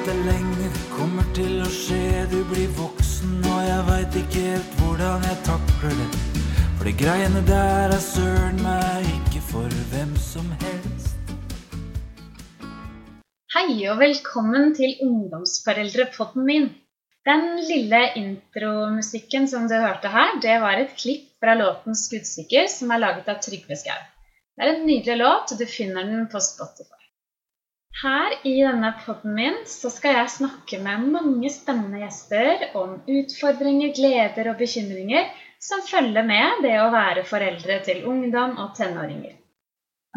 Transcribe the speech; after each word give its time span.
vente 0.00 0.24
lenger. 0.24 0.72
kommer 0.96 1.24
til 1.34 1.60
å 1.60 1.68
skje. 1.68 2.26
Du 2.30 2.40
blir 2.48 2.68
voksen, 2.78 3.40
og 3.44 3.60
jeg 3.66 3.84
veit 3.88 4.16
ikke 4.22 4.42
helt 4.44 4.76
hvordan 4.80 5.24
jeg 5.26 5.38
takler 5.44 5.96
det. 5.98 6.08
For 6.78 6.88
de 6.88 6.92
greiene 6.96 7.40
der 7.48 7.92
er 7.92 8.00
søren 8.00 8.60
meg 8.64 9.08
ikke 9.18 9.42
for 9.50 9.80
hvem 9.92 10.12
som 10.16 10.46
helst. 10.62 11.16
Hei 13.54 13.66
og 13.90 13.98
velkommen 14.00 14.72
til 14.78 14.94
ungdomsforeldrepodden 15.04 16.46
min. 16.46 16.70
Den 17.28 17.58
lille 17.68 18.00
intromusikken 18.16 19.48
som 19.50 19.66
du 19.68 19.74
hørte 19.76 20.08
her, 20.08 20.38
det 20.40 20.60
var 20.62 20.80
et 20.80 20.94
klipp 20.96 21.26
fra 21.42 21.58
låten 21.58 21.92
'Skuddsikker', 21.92 22.70
som 22.72 22.90
er 22.90 23.04
laget 23.04 23.28
av 23.28 23.42
Trygve 23.44 23.76
Skau. 23.76 24.00
Det 24.56 24.64
er 24.64 24.74
en 24.74 24.86
nydelig 24.86 25.18
låt, 25.20 25.52
og 25.52 25.58
du 25.58 25.66
finner 25.66 26.08
den 26.08 26.28
på 26.32 26.40
Spotify. 26.40 26.99
Her 27.98 28.32
i 28.46 28.54
denne 28.62 28.92
podden 29.04 29.34
min 29.34 29.56
så 29.68 29.90
skal 29.92 30.14
jeg 30.14 30.32
snakke 30.36 30.78
med 30.80 31.08
mange 31.12 31.50
spennende 31.52 32.00
gjester 32.04 32.70
om 32.78 32.94
utfordringer, 33.02 33.90
gleder 33.96 34.52
og 34.52 34.60
bekymringer 34.62 35.26
som 35.60 35.82
følger 35.84 36.24
med 36.24 36.62
det 36.64 36.76
å 36.80 36.92
være 36.94 37.26
foreldre 37.28 37.80
til 37.84 38.06
ungdom 38.08 38.56
og 38.62 38.72
tenåringer. 38.78 39.34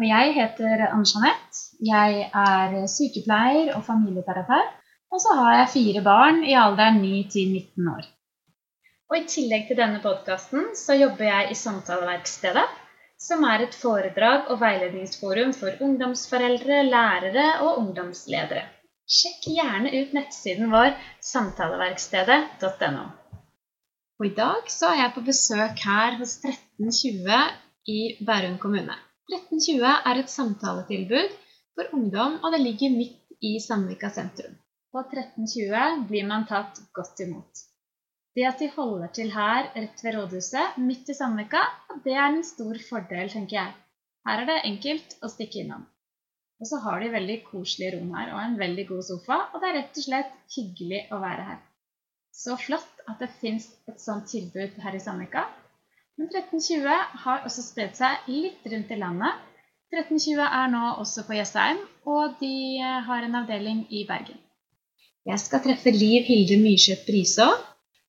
Og 0.00 0.06
jeg 0.08 0.32
heter 0.38 0.86
Ann-Jeanette. 0.88 1.60
Jeg 1.86 2.30
er 2.30 2.78
sykepleier 2.90 3.74
og 3.76 3.84
familieterapeut. 3.86 4.72
Og 5.14 5.20
så 5.22 5.34
har 5.38 5.58
jeg 5.60 5.72
fire 5.74 6.00
barn 6.02 6.40
i 6.42 6.56
alderen 6.58 6.96
9 7.02 7.10
til 7.30 7.52
19 7.52 7.90
år. 7.92 8.08
Og 9.12 9.18
i 9.20 9.26
tillegg 9.30 9.68
til 9.68 9.78
denne 9.78 10.00
podkasten 10.02 10.72
så 10.78 10.96
jobber 10.98 11.28
jeg 11.28 11.52
i 11.52 11.58
Samtaleverkstedet 11.58 12.64
som 13.24 13.44
er 13.48 13.64
et 13.64 13.76
foredrag 13.80 14.50
og 14.52 14.60
veiledningsforum 14.60 15.52
for 15.56 15.84
ungdomsforeldre, 15.86 16.82
lærere 16.90 17.46
og 17.64 17.78
ungdomsledere. 17.80 18.66
Sjekk 19.04 19.48
gjerne 19.56 19.92
ut 20.00 20.12
nettsiden 20.16 20.72
vår 20.72 20.92
samtaleverkstedet.no. 21.32 23.04
Og 24.20 24.26
I 24.28 24.34
dag 24.36 24.70
så 24.72 24.92
er 24.92 25.00
jeg 25.02 25.14
på 25.16 25.24
besøk 25.26 25.82
her 25.88 26.16
hos 26.20 26.36
1320 26.44 27.40
i 27.96 27.98
Bærum 28.26 28.56
kommune. 28.62 28.96
1320 29.32 29.92
er 30.10 30.20
et 30.20 30.32
samtaletilbud 30.32 31.36
for 31.74 31.96
ungdom, 31.96 32.38
og 32.44 32.52
det 32.52 32.60
ligger 32.62 32.96
midt 32.96 33.20
i 33.42 33.56
Sandvika 33.60 34.12
sentrum. 34.12 34.56
På 34.92 35.02
1320 35.02 36.08
blir 36.08 36.28
man 36.28 36.46
tatt 36.48 36.80
godt 36.96 37.24
imot. 37.24 37.64
Det 38.34 38.46
at 38.48 38.58
de 38.58 38.66
holder 38.74 39.10
til 39.14 39.28
her 39.30 39.68
rett 39.76 40.00
ved 40.02 40.16
rådhuset, 40.16 40.78
midt 40.82 41.10
i 41.12 41.14
Sandvika, 41.14 41.60
det 42.04 42.14
er 42.18 42.32
en 42.32 42.40
stor 42.46 42.78
fordel, 42.88 43.28
tenker 43.30 43.60
jeg. 43.60 43.74
Her 44.26 44.40
er 44.42 44.48
det 44.48 44.62
enkelt 44.70 45.14
å 45.22 45.30
stikke 45.30 45.60
innom. 45.62 45.84
Og 46.58 46.66
så 46.66 46.80
har 46.82 47.02
de 47.02 47.12
veldig 47.12 47.36
koselige 47.46 47.92
rom 47.94 48.10
her 48.16 48.32
og 48.32 48.40
en 48.42 48.56
veldig 48.58 48.86
god 48.88 49.04
sofa, 49.06 49.36
og 49.52 49.62
det 49.62 49.68
er 49.68 49.76
rett 49.78 50.00
og 50.00 50.06
slett 50.06 50.32
hyggelig 50.56 51.02
å 51.14 51.20
være 51.22 51.44
her. 51.50 51.60
Så 52.34 52.56
flott 52.58 53.04
at 53.06 53.22
det 53.22 53.28
fins 53.38 53.68
et 53.90 54.00
sånt 54.02 54.26
tilbud 54.30 54.80
her 54.82 54.96
i 54.98 55.02
Sandvika. 55.04 55.44
Men 56.18 56.30
1320 56.30 57.20
har 57.24 57.46
også 57.46 57.62
spredt 57.62 58.00
seg 58.00 58.26
litt 58.30 58.66
rundt 58.72 58.90
i 58.90 58.98
landet. 58.98 59.44
1320 59.94 60.42
er 60.46 60.72
nå 60.72 60.82
også 61.04 61.22
på 61.28 61.36
Jessheim, 61.38 61.78
og 62.10 62.34
de 62.40 62.82
har 62.82 63.26
en 63.28 63.38
avdeling 63.44 63.84
i 63.94 64.02
Bergen. 64.08 64.40
Jeg 65.24 65.38
skal 65.40 65.62
treffe 65.62 65.94
Liv 65.94 66.26
Hilde 66.26 66.58
Myrseth 66.60 67.06
Briså, 67.06 67.46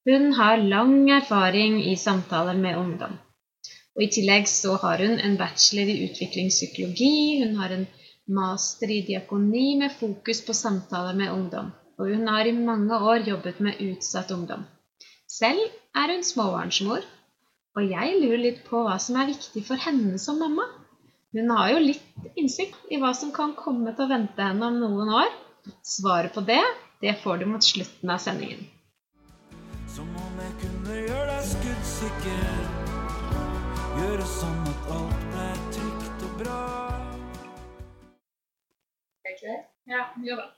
hun 0.06 0.34
har 0.38 0.58
lang 0.58 1.10
erfaring 1.10 1.80
i 1.84 1.96
samtaler 1.98 2.58
med 2.58 2.78
ungdom. 2.78 3.16
Og 3.96 4.04
I 4.04 4.10
tillegg 4.12 4.48
så 4.52 4.76
har 4.82 5.02
hun 5.02 5.18
en 5.18 5.38
bachelor 5.40 5.90
i 5.90 6.02
utviklingspsykologi. 6.06 7.42
Hun 7.42 7.56
har 7.62 7.74
en 7.74 7.88
master 8.38 8.92
i 8.92 9.02
diakoni 9.08 9.78
med 9.80 9.96
fokus 10.00 10.44
på 10.46 10.54
samtaler 10.54 11.18
med 11.18 11.32
ungdom. 11.32 11.72
Og 11.98 12.12
hun 12.12 12.28
har 12.28 12.46
i 12.46 12.54
mange 12.58 13.00
år 13.00 13.24
jobbet 13.30 13.62
med 13.64 13.82
utsatt 13.82 14.34
ungdom. 14.36 14.66
Selv 15.32 15.64
er 15.96 16.14
hun 16.14 16.28
småbarnsmor. 16.28 17.02
Og 17.76 17.90
jeg 17.92 18.20
lurer 18.22 18.44
litt 18.44 18.62
på 18.68 18.84
hva 18.86 19.00
som 19.02 19.18
er 19.20 19.32
viktig 19.32 19.64
for 19.68 19.80
henne 19.88 20.20
som 20.22 20.38
mamma. 20.40 20.68
Hun 21.36 21.50
har 21.52 21.74
jo 21.74 21.82
litt 21.84 22.38
innsikt 22.40 22.94
i 22.94 23.00
hva 23.02 23.12
som 23.16 23.34
kan 23.36 23.58
komme 23.58 23.96
til 23.96 24.06
å 24.06 24.12
vente 24.14 24.44
henne 24.44 24.70
om 24.70 24.80
noen 24.80 25.12
år. 25.24 25.34
Svaret 25.84 26.36
på 26.36 26.46
det, 26.46 26.62
det 27.02 27.18
får 27.24 27.42
du 27.42 27.50
mot 27.50 27.64
slutten 27.64 28.12
av 28.14 28.22
sendingen. 28.24 28.62
Skuddsikker. 31.96 32.64
Gjøre 33.96 34.26
sånn 34.28 34.66
at 34.68 34.88
alt 34.92 35.22
ble 35.32 35.46
trygt 35.76 36.26
og 36.28 36.34
bra. 36.42 36.58
Er 39.24 39.38
det? 39.40 39.56
Ja, 39.88 40.02
jo 40.26 40.36
da. 40.36 40.50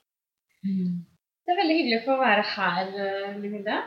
Det 0.64 1.54
er 1.54 1.62
veldig 1.62 1.78
hyggelig 1.78 2.00
å 2.00 2.06
få 2.08 2.18
være 2.24 2.48
her, 2.56 2.90
Lille 2.90 3.44
Livilde. 3.44 3.78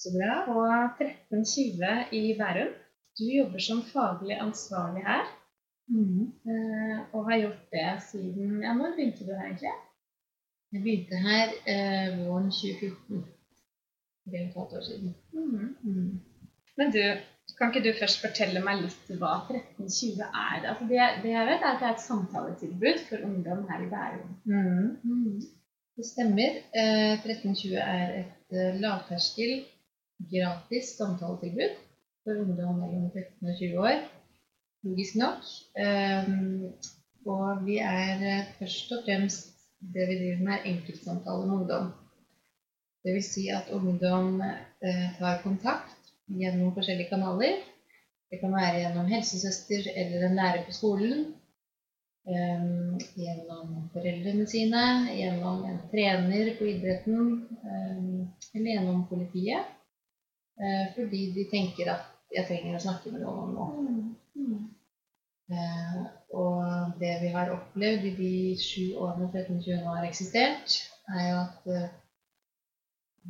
Så 0.00 0.14
bra. 0.16 0.40
På 0.48 0.64
1320 0.64 2.16
i 2.16 2.24
Bærum. 2.40 2.72
Du 3.20 3.24
jobber 3.28 3.66
som 3.68 3.84
faglig 3.92 4.40
ansvarlig 4.40 5.04
her. 5.04 5.28
Mm. 5.92 6.32
Og 7.12 7.28
har 7.28 7.42
gjort 7.42 7.64
det 7.74 7.88
siden 8.08 8.62
Ja, 8.64 8.72
når 8.72 8.96
begynte 8.96 9.28
du 9.28 9.34
her, 9.34 9.50
egentlig? 9.50 9.76
Jeg 10.72 10.82
begynte 10.86 11.20
her 11.20 11.52
eh, 11.68 12.22
våren 12.24 12.48
2014 12.48 13.26
det 14.24 14.40
og 14.40 14.46
et 14.46 14.56
halvt 14.56 14.78
år 14.78 14.86
siden. 14.88 15.14
Mm. 15.36 15.76
Mm. 15.82 16.33
Men 16.78 16.90
du, 16.94 17.02
kan 17.58 17.70
ikke 17.70 17.84
du 17.84 17.98
først 17.98 18.22
fortelle 18.22 18.62
meg 18.64 18.82
litt 18.82 19.12
hva 19.20 19.34
1320 19.46 20.24
er? 20.26 20.64
Altså 20.72 20.88
det, 20.90 21.02
det, 21.22 21.34
jeg 21.34 21.48
vet, 21.50 21.60
er 21.60 21.68
at 21.70 21.82
det 21.82 21.88
er 21.88 21.94
et 21.94 22.06
samtaletilbud 22.06 23.04
for 23.10 23.28
ungdom 23.28 23.62
her 23.70 23.84
i 23.84 23.90
Bærum. 23.92 24.32
Mm. 24.50 25.44
Det 25.94 26.06
stemmer. 26.08 26.58
Eh, 26.74 27.14
1320 27.20 27.78
er 27.78 28.18
et 28.22 28.58
eh, 28.58 28.80
lavterskel, 28.82 29.54
gratis 30.32 30.96
samtaletilbud 30.98 31.78
for 32.24 32.42
ungdom 32.42 32.82
mellom 32.82 33.08
13 33.14 33.48
og 33.50 33.56
20 33.62 33.88
år. 33.88 34.04
Logisk 34.84 35.18
nok. 35.22 35.50
Eh, 35.84 36.32
og 37.26 37.66
vi 37.66 37.78
er 37.80 38.24
eh, 38.30 38.54
først 38.58 38.92
og 38.96 39.04
fremst 39.06 39.52
det 39.94 40.08
vi 40.08 40.16
driver 40.20 40.42
med, 40.48 40.54
er 40.56 40.70
enkeltsamtaler 40.72 41.46
med 41.46 41.56
ungdom. 41.60 41.92
Dvs. 43.04 43.26
Si 43.34 43.48
at 43.52 43.70
ungdom 43.72 44.40
eh, 44.40 45.08
tar 45.18 45.42
kontakt 45.42 45.93
gjennom 46.26 46.74
forskjellige 46.76 47.10
kanaler. 47.12 47.62
Det 48.30 48.40
kan 48.40 48.54
være 48.54 48.80
gjennom 48.82 49.10
helsesøster 49.10 49.90
eller 49.94 50.26
en 50.28 50.38
lærer 50.40 50.64
på 50.66 50.74
skolen. 50.74 51.24
Um, 52.24 52.96
gjennom 53.20 53.90
foreldrene 53.92 54.46
sine, 54.48 54.84
gjennom 55.12 55.64
en 55.68 55.82
trener 55.90 56.54
på 56.56 56.70
idretten 56.70 57.18
um, 57.52 58.22
eller 58.54 58.70
gjennom 58.70 59.04
politiet. 59.10 59.68
Uh, 60.56 60.86
fordi 60.96 61.26
de 61.36 61.44
tenker 61.52 61.92
at 61.92 62.08
jeg 62.34 62.48
trenger 62.48 62.78
å 62.78 62.84
snakke 62.86 63.12
med 63.12 63.26
noen 63.26 63.42
om 63.44 63.58
noe. 63.58 64.04
Eh, 65.52 65.96
og 66.40 66.92
det 67.00 67.18
vi 67.20 67.30
har 67.34 67.50
opplevd 67.52 68.06
i 68.08 68.12
de 68.16 68.30
sju 68.56 68.94
årene 68.96 69.26
1320 69.28 69.82
har 69.84 70.06
eksistert, 70.08 70.78
er 71.12 71.26
jo 71.28 71.40
at 71.42 71.66
uh, 71.68 71.90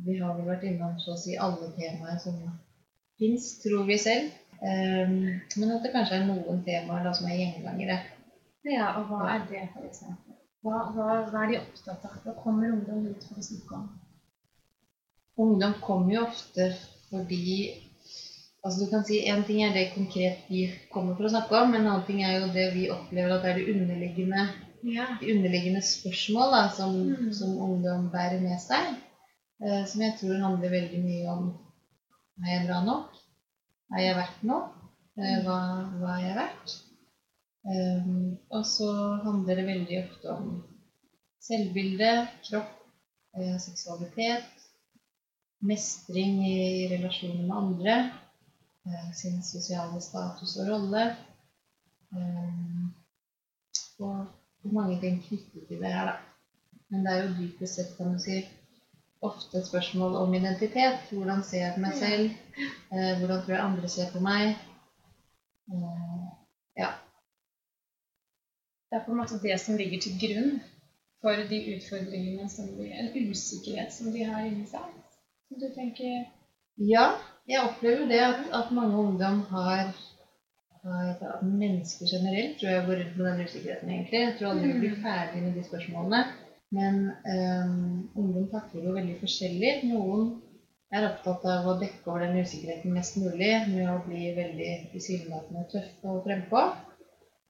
vi 0.05 0.15
har 0.21 0.37
vel 0.37 0.47
vært 0.47 0.63
innom 0.69 0.95
så 1.03 1.13
å 1.13 1.19
si 1.19 1.35
alle 1.35 1.73
temaer 1.75 2.21
som 2.23 2.39
fins, 3.19 3.49
tror 3.63 3.85
vi 3.89 3.97
selv. 4.01 4.33
Um, 4.55 5.15
men 5.59 5.71
at 5.75 5.83
det 5.83 5.91
kanskje 5.93 6.21
er 6.21 6.27
noen 6.29 6.61
temaer 6.65 7.11
som 7.13 7.27
er 7.29 7.39
gjengangere. 7.41 7.99
Ja, 8.65 8.95
og 8.97 9.11
hva 9.11 9.27
er 9.35 9.43
det, 9.49 9.67
f.eks.? 9.75 10.05
Hva, 10.65 10.79
hva, 10.95 11.07
hva 11.29 11.41
er 11.43 11.51
de 11.51 11.57
opptatt 11.61 12.05
av? 12.07 12.15
Hva 12.23 12.33
kommer 12.39 12.71
ungdom 12.73 13.03
ut 13.11 13.25
for 13.27 13.37
å 13.37 13.45
snakke 13.45 13.77
om? 13.77 13.89
Ungdom 15.45 15.75
kommer 15.83 16.15
jo 16.15 16.23
ofte 16.25 16.71
fordi 17.09 17.49
altså 18.65 18.85
du 18.85 18.89
kan 18.89 19.03
si 19.05 19.19
En 19.29 19.43
ting 19.45 19.59
er 19.61 19.75
det 19.75 19.91
konkret 19.93 20.47
de 20.49 20.63
kommer 20.93 21.13
for 21.17 21.27
å 21.27 21.33
snakke 21.35 21.59
om, 21.59 21.73
men 21.73 21.83
en 21.83 21.91
annen 21.91 22.07
ting 22.07 22.23
er 22.25 22.39
jo 22.39 22.53
det 22.55 22.69
vi 22.73 22.87
opplever 22.89 23.35
at 23.35 23.45
det 23.45 23.51
er 23.51 23.59
de 23.59 23.75
underliggende, 23.75 24.47
ja. 24.95 25.05
de 25.19 25.35
underliggende 25.35 25.83
spørsmål 25.85 26.55
da, 26.55 26.63
som, 26.79 26.95
mm. 27.11 27.29
som 27.37 27.53
ungdom 27.67 28.09
bærer 28.15 28.41
med 28.41 28.57
seg. 28.63 28.95
Eh, 29.61 29.83
som 29.91 30.01
jeg 30.01 30.17
tror 30.19 30.41
handler 30.47 30.73
veldig 30.73 31.03
mye 31.03 31.35
om 31.35 31.45
er 32.43 32.51
jeg 32.51 32.65
bra 32.67 32.81
nok? 32.85 33.21
Er 33.95 34.01
jeg 34.03 34.17
verdt 34.17 34.43
noe? 34.49 34.65
Eh, 35.15 35.37
hva, 35.45 35.59
hva 36.01 36.15
er 36.17 36.23
jeg 36.25 36.37
verdt? 36.41 36.75
Um, 37.65 38.35
og 38.53 38.65
så 38.69 38.89
handler 39.23 39.57
det 39.57 39.65
veldig 39.69 39.99
ofte 40.03 40.33
om 40.35 40.49
selvbilde, 41.41 42.11
kropp, 42.45 42.73
eh, 43.37 43.55
seksualitet, 43.61 44.65
mestring 45.65 46.43
i 46.45 46.57
relasjoner 46.91 47.47
med 47.47 47.55
andre, 47.57 47.95
eh, 48.85 49.07
sin 49.17 49.41
sosiale 49.43 50.01
status 50.01 50.57
og 50.61 50.69
rolle. 50.73 51.07
Um, 52.11 52.93
og 53.99 54.27
mange 54.75 54.99
ting 55.01 55.21
knyttet 55.23 55.67
til 55.67 55.81
det 55.81 55.93
her, 55.93 56.11
da. 56.11 56.15
Men 56.89 57.05
det 57.05 57.13
er 57.13 57.23
jo 57.23 57.35
dypest 57.39 57.79
sett, 57.79 57.97
kan 57.97 58.13
du 58.13 58.21
si, 58.21 58.43
ofte 59.21 59.57
et 59.57 59.67
spørsmål 59.67 60.15
om 60.15 60.33
identitet. 60.33 60.99
Hvordan 61.11 61.43
ser 61.43 61.65
jeg 61.65 61.73
på 61.75 61.83
meg 61.85 61.97
selv? 61.99 62.29
Eh, 62.93 63.17
hvordan 63.19 63.43
tror 63.43 63.53
jeg 63.53 63.63
andre 63.63 63.89
ser 63.89 64.11
på 64.13 64.21
meg? 64.23 64.55
Eh, 65.71 66.25
ja. 66.77 66.89
Det 68.89 68.99
er 68.99 69.05
på 69.05 69.11
en 69.11 69.21
måte 69.21 69.41
det 69.43 69.59
som 69.59 69.77
ligger 69.77 70.01
til 70.01 70.17
grunn 70.21 70.51
for 71.21 71.47
de 71.49 71.59
utfordringene 71.75 72.49
som 72.49 72.67
de 72.77 72.91
En 72.93 73.29
usikkerhet 73.31 73.93
som 73.93 74.11
de 74.13 74.23
har 74.23 74.45
inni 74.45 74.67
seg? 74.69 74.91
Som 75.47 75.59
du 75.59 75.69
tenker 75.73 76.25
Ja, 76.77 77.05
jeg 77.47 77.63
opplever 77.63 78.05
det 78.07 78.19
at, 78.19 78.41
at 78.53 78.71
mange 78.71 78.97
ungdom 78.97 79.41
har, 79.49 79.93
har 80.83 81.43
mennesker 81.43 82.05
generelt 82.11 82.59
tror 82.59 82.71
jeg 82.71 82.85
går 82.85 82.99
rundt 83.01 83.17
med 83.17 83.25
den 83.25 83.45
usikkerheten, 83.45 83.89
egentlig. 83.89 84.19
Jeg 84.19 84.35
tror 84.37 84.49
aldri 84.49 84.71
vi 84.71 84.79
blir 84.79 84.97
ferdig 85.01 85.43
med 85.43 85.53
de 85.55 85.63
spørsmålene. 85.63 86.25
Men 86.75 86.97
um, 87.35 87.75
ungdom 88.19 88.47
takler 88.51 88.87
jo 88.87 88.95
veldig 88.95 89.15
forskjellig. 89.21 89.71
Noen 89.91 90.33
er 90.95 91.07
opptatt 91.09 91.45
av 91.49 91.67
å 91.69 91.75
dekke 91.79 92.09
over 92.09 92.25
den 92.25 92.41
usikkerheten 92.43 92.93
mest 92.95 93.17
mulig 93.19 93.51
med 93.71 93.87
å 93.91 94.01
bli 94.05 94.29
veldig 94.35 94.71
tilsynelatende 94.93 95.65
tøffe 95.71 96.11
og 96.11 96.23
frempå. 96.27 96.63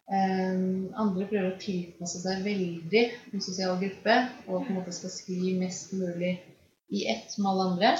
Um, 0.05 0.91
andre 1.01 1.25
prøver 1.25 1.47
å 1.49 1.61
tilpasse 1.61 2.21
seg 2.21 2.43
veldig 2.45 3.05
en 3.33 3.41
sosial 3.41 3.79
gruppe 3.81 4.19
og 4.45 4.59
på 4.59 4.69
en 4.69 4.77
måte 4.77 4.93
skal 4.93 5.13
skli 5.13 5.55
mest 5.57 5.95
mulig 5.97 6.35
i 6.93 7.07
ett 7.09 7.33
med 7.39 7.49
alle 7.51 7.69
andre. 7.71 7.95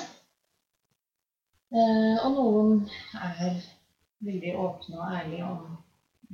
Uh, 1.74 2.22
og 2.22 2.30
noen 2.36 2.76
er 3.18 3.58
veldig 4.26 4.54
åpne 4.62 5.02
og 5.02 5.18
ærlige 5.18 5.50
om 5.50 5.66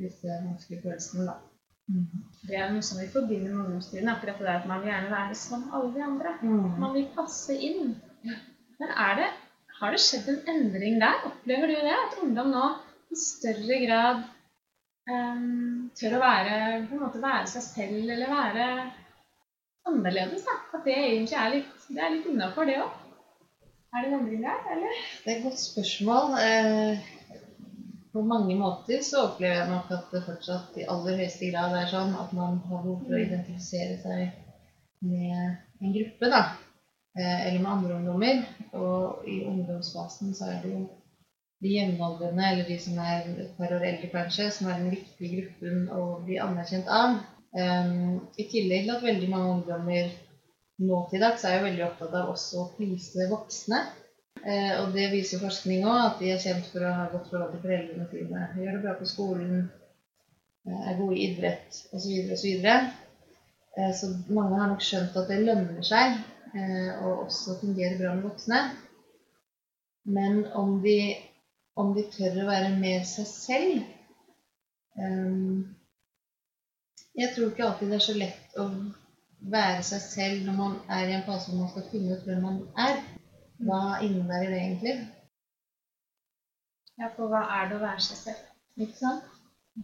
disse 0.01 0.41
vanskelige 0.43 0.83
følelsene, 0.83 1.29
da. 1.31 1.50
Mm. 1.89 2.25
Det 2.47 2.57
er 2.57 2.71
noe 2.73 2.83
som 2.85 2.99
vi 3.01 3.07
forbinder 3.11 3.53
med 3.53 3.65
ungdomstiden. 3.65 4.09
Akkurat 4.11 4.41
det 4.41 4.53
at 4.53 4.67
man 4.69 4.83
vil 4.83 4.91
gjerne 4.91 5.13
være 5.13 5.37
som 5.39 5.65
alle 5.73 5.93
de 5.95 6.03
andre. 6.05 6.35
Mm. 6.41 6.67
Man 6.83 6.93
vil 6.97 7.07
passe 7.15 7.55
inn. 7.55 7.95
Men 8.81 8.93
det, 9.19 9.29
har 9.79 9.93
det 9.93 10.01
skjedd 10.03 10.29
en 10.31 10.41
endring 10.55 10.99
der? 11.01 11.25
Opplever 11.29 11.71
du 11.71 11.75
det? 11.77 11.97
At 11.97 12.17
ungdom 12.21 12.51
nå 12.53 12.65
i 13.11 13.17
større 13.19 13.77
grad 13.85 14.23
um, 15.09 15.91
tør 15.97 16.17
å 16.17 16.23
være, 16.23 16.57
på 16.87 16.97
en 16.97 17.03
måte 17.03 17.21
være 17.23 17.49
seg 17.51 17.65
selv, 17.65 18.11
eller 18.15 18.31
være 18.31 18.67
annerledes? 19.89 20.45
Da? 20.47 20.57
At 20.77 20.85
det 20.87 20.97
egentlig 20.97 21.39
er 21.39 21.55
litt, 21.55 21.87
det 21.89 22.03
er 22.03 22.13
litt 22.15 22.29
innafor, 22.31 22.69
det 22.69 22.77
òg? 22.83 22.99
Er 23.91 24.05
det 24.05 24.11
en 24.11 24.19
endring 24.21 24.45
der, 24.45 24.61
eller? 24.71 25.01
Det 25.23 25.33
er 25.33 25.39
et 25.39 25.47
godt 25.49 25.59
spørsmål. 25.59 26.37
Eh, 26.39 27.09
på 28.11 28.21
mange 28.27 28.55
måter 28.59 29.01
så 29.05 29.25
opplever 29.27 29.61
jeg 29.61 29.69
nok 29.71 29.91
at 29.95 30.13
det 30.13 30.23
fortsatt 30.25 30.79
i 30.81 30.87
aller 30.93 31.19
høyeste 31.21 31.51
grad 31.51 31.75
er 31.79 31.91
sånn 31.91 32.15
at 32.19 32.33
man 32.35 32.57
har 32.67 32.81
behov 32.83 33.05
for 33.05 33.15
å 33.15 33.21
identifisere 33.21 33.99
seg 34.03 34.41
med 35.07 35.37
en 35.81 35.93
gruppe, 35.95 36.29
da. 36.29 36.41
Eh, 37.17 37.47
eller 37.47 37.59
med 37.59 37.71
andre 37.71 37.99
ungdommer. 37.99 38.41
Og 38.77 39.27
i 39.27 39.41
ungdomsfasen 39.47 40.35
så 40.37 40.49
er 40.51 40.59
det 40.63 40.73
jo 40.73 40.81
de 41.61 41.75
jevnaldrende, 41.75 42.49
eller 42.49 42.67
de 42.67 42.77
som 42.81 42.97
er 43.01 43.27
et 43.45 43.55
par 43.57 43.73
år 43.75 43.85
eldre 43.91 44.09
kanskje, 44.11 44.49
som 44.53 44.69
er 44.69 44.81
den 44.81 44.93
viktige 44.93 45.41
gruppen 45.41 45.87
å 45.93 46.03
bli 46.25 46.39
anerkjent 46.41 46.89
av. 46.89 47.15
Um, 47.51 48.21
I 48.39 48.47
tillegg 48.49 48.85
til 48.85 48.93
at 48.95 49.03
veldig 49.05 49.27
mange 49.29 49.55
ungdommer 49.57 50.11
nå 50.81 51.01
til 51.11 51.21
dags 51.21 51.43
er 51.45 51.57
jo 51.57 51.65
veldig 51.67 51.83
opptatt 51.85 52.15
av 52.17 52.31
også 52.31 52.63
å 52.63 52.69
prise 52.77 53.27
voksne. 53.29 53.83
Eh, 54.41 54.73
og 54.81 54.95
det 54.95 55.11
viser 55.11 55.41
forskning 55.41 55.83
òg, 55.85 55.99
at 56.01 56.21
de 56.21 56.31
er 56.33 56.39
kjent 56.41 56.65
for 56.73 56.81
å 56.81 56.91
ha 56.97 57.05
godt 57.11 57.27
forhold 57.29 57.51
til 57.53 57.61
foreldrene 57.61 58.07
sine. 58.09 58.45
Gjør 58.57 58.77
det 58.77 58.83
bra 58.85 58.93
på 58.97 59.09
skolen, 59.09 59.67
eh, 60.65 60.79
er 60.89 60.97
gode 60.97 61.17
i 61.17 61.27
idrett 61.27 61.81
osv. 61.93 62.31
osv. 62.33 62.65
Eh, 63.77 63.91
så 63.99 64.09
mange 64.33 64.57
har 64.57 64.71
nok 64.71 64.81
skjønt 64.85 65.19
at 65.21 65.29
det 65.29 65.43
lønner 65.45 65.85
seg 65.85 66.17
å 66.51 67.11
også 67.21 67.53
fungerer 67.61 67.93
bra 67.95 68.09
med 68.15 68.25
voksne. 68.27 68.57
Men 70.03 70.41
om 70.57 70.81
de, 70.83 70.97
om 71.79 71.93
de 71.95 72.03
tør 72.11 72.41
å 72.41 72.47
være 72.49 72.73
mer 72.81 73.05
seg 73.07 73.29
selv 73.29 73.85
Jeg 77.15 77.29
tror 77.31 77.47
ikke 77.47 77.63
alltid 77.69 77.93
det 77.93 77.95
er 78.01 78.03
så 78.03 78.17
lett 78.17 78.59
å 78.59 78.65
være 79.53 79.85
seg 79.87 80.03
selv 80.03 80.43
når 80.49 80.57
man 80.57 80.75
er 80.97 81.07
i 81.07 81.15
en 81.15 81.23
fase 81.29 81.51
hvor 81.53 81.61
man 81.61 81.71
skal 81.71 81.87
finne 81.93 82.17
ut 82.17 82.27
hvem 82.27 82.43
man 82.43 82.59
er. 82.89 82.99
Hva 83.61 83.81
innebærer 84.01 84.49
det 84.53 84.59
egentlig? 84.61 84.95
Ja, 86.99 87.09
for 87.15 87.31
hva 87.31 87.41
er 87.57 87.69
det 87.69 87.77
å 87.77 87.83
være 87.83 88.03
seg 88.05 88.19
selv? 88.25 88.41
Ikke 88.81 88.97
sant? 88.97 89.27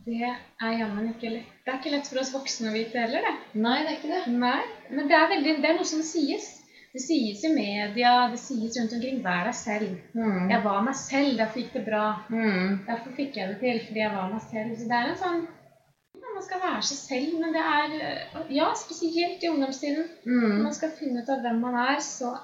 Det 0.06 0.20
er 0.28 0.74
jammen 0.82 1.08
ikke 1.14 1.30
lett. 1.32 1.52
Det 1.64 1.72
er 1.72 1.78
ikke 1.80 1.92
lett 1.94 2.10
for 2.12 2.20
oss 2.22 2.34
voksne 2.36 2.70
å 2.70 2.76
vite 2.76 3.00
heller, 3.00 3.24
det. 3.24 3.60
Nei, 3.64 3.78
det 3.86 3.92
er 3.94 3.98
ikke 4.00 4.12
det. 4.14 4.34
Nei, 4.42 4.60
men 4.92 5.08
det 5.08 5.16
er, 5.16 5.30
veldig, 5.32 5.54
det 5.64 5.70
er 5.70 5.78
noe 5.78 5.88
som 5.88 6.02
sies. 6.04 6.48
Det 6.92 7.02
sies 7.04 7.44
i 7.46 7.52
media, 7.54 8.12
det 8.32 8.40
sies 8.42 8.76
rundt 8.80 8.96
omkring. 8.98 9.22
Vær 9.24 9.48
deg 9.48 9.56
selv. 9.56 9.94
Mm. 10.18 10.50
Jeg 10.52 10.64
var 10.66 10.82
meg 10.88 10.98
selv, 11.00 11.38
derfor 11.40 11.62
gikk 11.62 11.74
det 11.78 11.86
bra. 11.88 12.04
Mm. 12.34 12.78
Derfor 12.88 13.16
fikk 13.20 13.38
jeg 13.40 13.54
det 13.54 13.58
til, 13.64 13.80
fordi 13.88 14.04
jeg 14.04 14.14
var 14.18 14.32
meg 14.34 14.44
selv. 14.50 14.76
Så 14.80 14.90
det 14.92 15.00
er 15.00 15.14
en 15.14 15.22
sånn 15.24 15.46
Man 16.38 16.44
skal 16.46 16.60
være 16.62 16.82
seg 16.86 16.98
selv, 17.00 17.38
men 17.42 17.54
det 17.56 17.62
er 17.66 18.52
Ja, 18.54 18.68
spesielt 18.78 19.42
i 19.44 19.50
ungdomstiden. 19.50 20.06
Når 20.26 20.52
Mm. 20.52 20.64
man 20.68 20.74
skal 20.76 20.92
finne 21.00 21.24
ut 21.24 21.30
av 21.34 21.40
hvem 21.42 21.62
man 21.64 21.76
er, 21.82 22.00
så, 22.04 22.36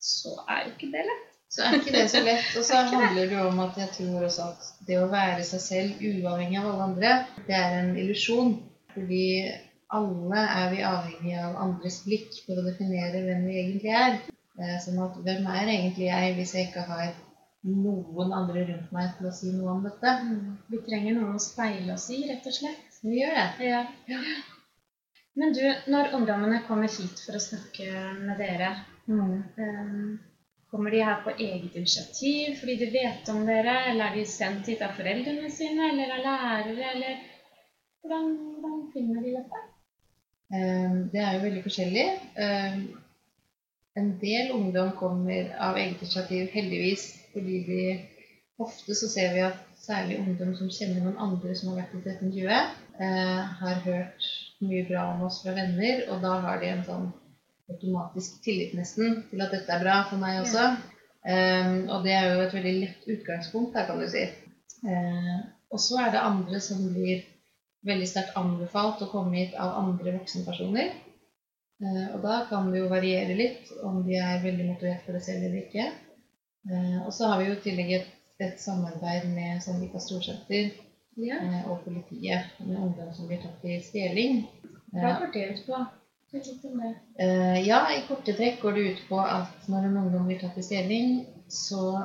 så 0.00 0.34
er 0.48 0.64
jo 0.66 0.72
ikke 0.74 0.90
det 0.94 1.04
lett. 1.08 1.24
Så 1.48 1.62
er 1.64 1.78
ikke 1.78 1.94
det 1.94 2.04
så 2.12 2.20
lett. 2.24 2.48
Og 2.60 2.64
så 2.64 2.74
Er 2.78 2.90
det? 2.90 2.98
handler 3.02 3.30
det 3.32 3.38
om 3.46 3.60
at 3.64 3.78
jeg 3.80 3.88
tror 3.96 4.26
også 4.28 4.48
at 4.52 4.66
det 4.88 4.98
å 5.00 5.06
være 5.12 5.44
seg 5.48 5.62
selv 5.64 6.02
uavhengig 6.10 6.58
av 6.60 6.68
alle 6.72 6.88
andre, 6.90 7.14
det 7.46 7.56
er 7.56 7.78
en 7.82 7.94
illusjon. 7.98 8.52
Fordi 8.94 9.22
alle 9.96 10.42
er 10.42 10.74
vi 10.74 10.82
avhengig 10.84 11.38
av 11.40 11.56
andres 11.64 12.02
blikk 12.04 12.34
for 12.44 12.60
å 12.60 12.66
definere 12.66 13.22
hvem 13.24 13.46
vi 13.48 13.56
egentlig 13.62 13.94
er. 13.96 14.18
Eh, 14.58 14.76
Sånn 14.84 15.00
at 15.04 15.16
hvem 15.24 15.46
er 15.54 15.70
egentlig 15.72 16.10
jeg 16.10 16.36
hvis 16.36 16.52
jeg 16.56 16.68
ikke 16.68 16.84
har 16.90 17.08
noen 17.68 18.32
andre 18.36 18.66
rundt 18.68 18.92
meg 18.94 19.16
til 19.16 19.28
å 19.30 19.32
si 19.34 19.50
noe 19.54 19.72
om 19.78 19.82
dette? 19.86 20.12
Vi 20.72 20.82
trenger 20.86 21.16
noen 21.16 21.38
å 21.38 21.42
speile 21.42 21.94
oss 21.96 22.10
i, 22.14 22.20
rett 22.28 22.46
og 22.46 22.54
slett. 22.58 23.00
Vi 23.02 23.20
gjør 23.22 23.34
det. 23.38 23.48
Ja. 23.70 23.82
Men 25.38 25.52
du, 25.54 25.62
når 25.92 26.12
ungdommene 26.18 26.60
kommer 26.66 26.90
hit 26.90 27.20
for 27.24 27.38
å 27.38 27.42
snakke 27.42 27.88
med 28.18 28.40
dere, 28.42 28.72
eh, 29.08 30.18
kommer 30.70 30.90
de 30.90 31.02
her 31.04 31.22
på 31.24 31.30
eget 31.38 31.74
initiativ 31.74 32.56
fordi 32.60 32.76
de 32.82 32.90
vet 32.92 33.28
om 33.32 33.46
dere, 33.46 33.76
eller 33.90 34.04
er 34.04 34.14
de 34.18 34.24
sendt 34.28 34.68
hit 34.68 34.82
av 34.84 34.94
foreldrene 34.98 35.50
sine, 35.50 35.90
eller 35.92 36.14
av 36.18 36.24
lærere, 36.26 36.92
eller 36.94 37.20
hvordan, 38.02 38.32
hvordan 38.60 38.80
finner 38.92 39.22
de 39.24 39.34
dette? 39.38 39.62
Eh, 40.54 40.96
Det 41.12 41.20
er 41.20 41.34
jo 41.36 41.44
veldig 41.46 41.62
forskjellig. 41.68 42.08
Eh, 42.36 42.80
En 43.98 44.12
del 44.20 44.52
ungdom 44.54 44.92
kommer 44.94 45.48
av 45.58 45.76
eget 45.76 46.02
initiativ, 46.02 46.50
heldigvis, 46.52 47.06
fordi 47.32 47.56
de 47.66 47.80
ofte 48.62 48.94
så 48.94 49.08
ser 49.10 49.32
vi 49.34 49.40
at 49.42 49.56
særlig 49.74 50.20
ungdom 50.20 50.52
som 50.54 50.68
kjenner 50.70 51.00
noen 51.02 51.18
andre 51.18 51.54
som 51.58 51.72
har 51.72 51.80
vært 51.80 51.96
i 51.96 52.02
1320, 52.04 52.68
eh, 53.00 53.40
har 53.62 53.80
hørt 53.88 54.28
mye 54.60 54.84
bra 54.86 55.02
om 55.14 55.24
oss 55.26 55.40
fra 55.42 55.54
venner, 55.56 56.04
og 56.12 56.22
da 56.22 56.36
har 56.44 56.60
de 56.60 56.70
en 56.70 56.84
sånn 56.84 57.08
automatisk 57.68 58.40
tillit 58.44 58.74
nesten 58.78 59.22
til 59.30 59.42
at 59.44 59.52
dette 59.54 59.72
er 59.74 59.82
bra 59.82 59.98
for 60.08 60.20
meg 60.20 60.40
også. 60.42 60.64
Um, 61.28 61.74
og 61.92 62.06
det 62.06 62.14
er 62.14 62.28
jo 62.30 62.44
et 62.44 62.54
veldig 62.56 62.74
lett 62.78 63.08
utgangspunkt, 63.14 63.74
der, 63.74 63.88
kan 63.88 64.00
du 64.00 64.06
si. 64.08 64.22
Uh, 64.86 65.38
og 65.74 65.82
så 65.82 65.98
er 66.04 66.14
det 66.14 66.22
andre 66.24 66.60
som 66.64 66.80
blir 66.94 67.26
veldig 67.88 68.08
sterkt 68.08 68.38
anbefalt 68.38 69.02
å 69.04 69.10
komme 69.10 69.36
hit 69.36 69.56
av 69.60 69.76
andre 69.82 70.14
voksenpersoner. 70.16 70.94
Uh, 71.82 72.06
og 72.16 72.22
da 72.24 72.40
kan 72.48 72.70
det 72.72 72.80
jo 72.82 72.90
variere 72.90 73.36
litt 73.38 73.72
om 73.86 74.00
de 74.06 74.16
er 74.18 74.42
veldig 74.42 74.70
motivert 74.72 75.04
for 75.06 75.18
det 75.18 75.24
selv 75.26 75.44
eller 75.46 75.66
ikke. 75.66 75.90
Uh, 76.70 77.04
og 77.04 77.12
så 77.14 77.30
har 77.30 77.42
vi 77.42 77.50
jo 77.50 77.58
i 77.58 77.62
tillegg 77.66 77.94
et, 78.00 78.12
et 78.42 78.62
samarbeid 78.62 79.28
med 79.34 79.60
Sandvika 79.64 80.00
Storsenter 80.02 80.72
Ja. 81.18 81.36
eh, 81.42 81.70
og 81.70 81.80
politiet 81.82 82.58
med 82.62 82.76
ungdom 82.78 83.08
som 83.14 83.26
blir 83.26 83.40
tatt 83.42 83.64
i 83.66 83.80
stjeling. 83.82 84.44
Hva 84.94 85.16
har 85.18 85.32
det 85.34 85.48
på? 85.66 85.80
Eh, 87.18 87.68
ja, 87.68 87.80
i 87.96 88.02
korte 88.08 88.34
trekk 88.36 88.60
går 88.62 88.72
det 88.76 88.80
ut 88.80 89.04
på 89.08 89.20
at 89.22 89.68
når 89.72 89.86
en 89.88 89.96
ungdom 90.02 90.26
blir 90.28 90.40
tatt 90.42 90.58
i 90.60 90.64
stjeling, 90.64 91.22
så 91.48 92.02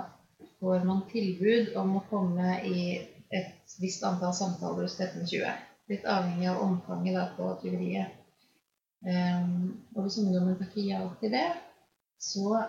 får 0.59 0.85
man 0.87 1.03
tilbud 1.11 1.73
om 1.79 1.97
å 1.99 2.05
komme 2.07 2.55
i 2.63 2.85
et 3.35 3.75
visst 3.83 4.05
antall 4.07 4.31
samtaler 4.37 4.85
hos 4.85 4.95
1320. 4.95 5.43
Litt 5.91 6.07
avhengig 6.07 6.47
av 6.53 6.61
omfanget 6.63 7.17
da, 7.17 7.25
på 7.35 7.49
tyveriet. 7.63 8.15
Um, 9.03 9.83
og 9.91 10.05
hvis 10.05 10.21
ungdommen 10.21 10.55
takker 10.61 10.85
ja 10.87 11.01
til 11.19 11.33
det, 11.33 11.47
så 12.15 12.61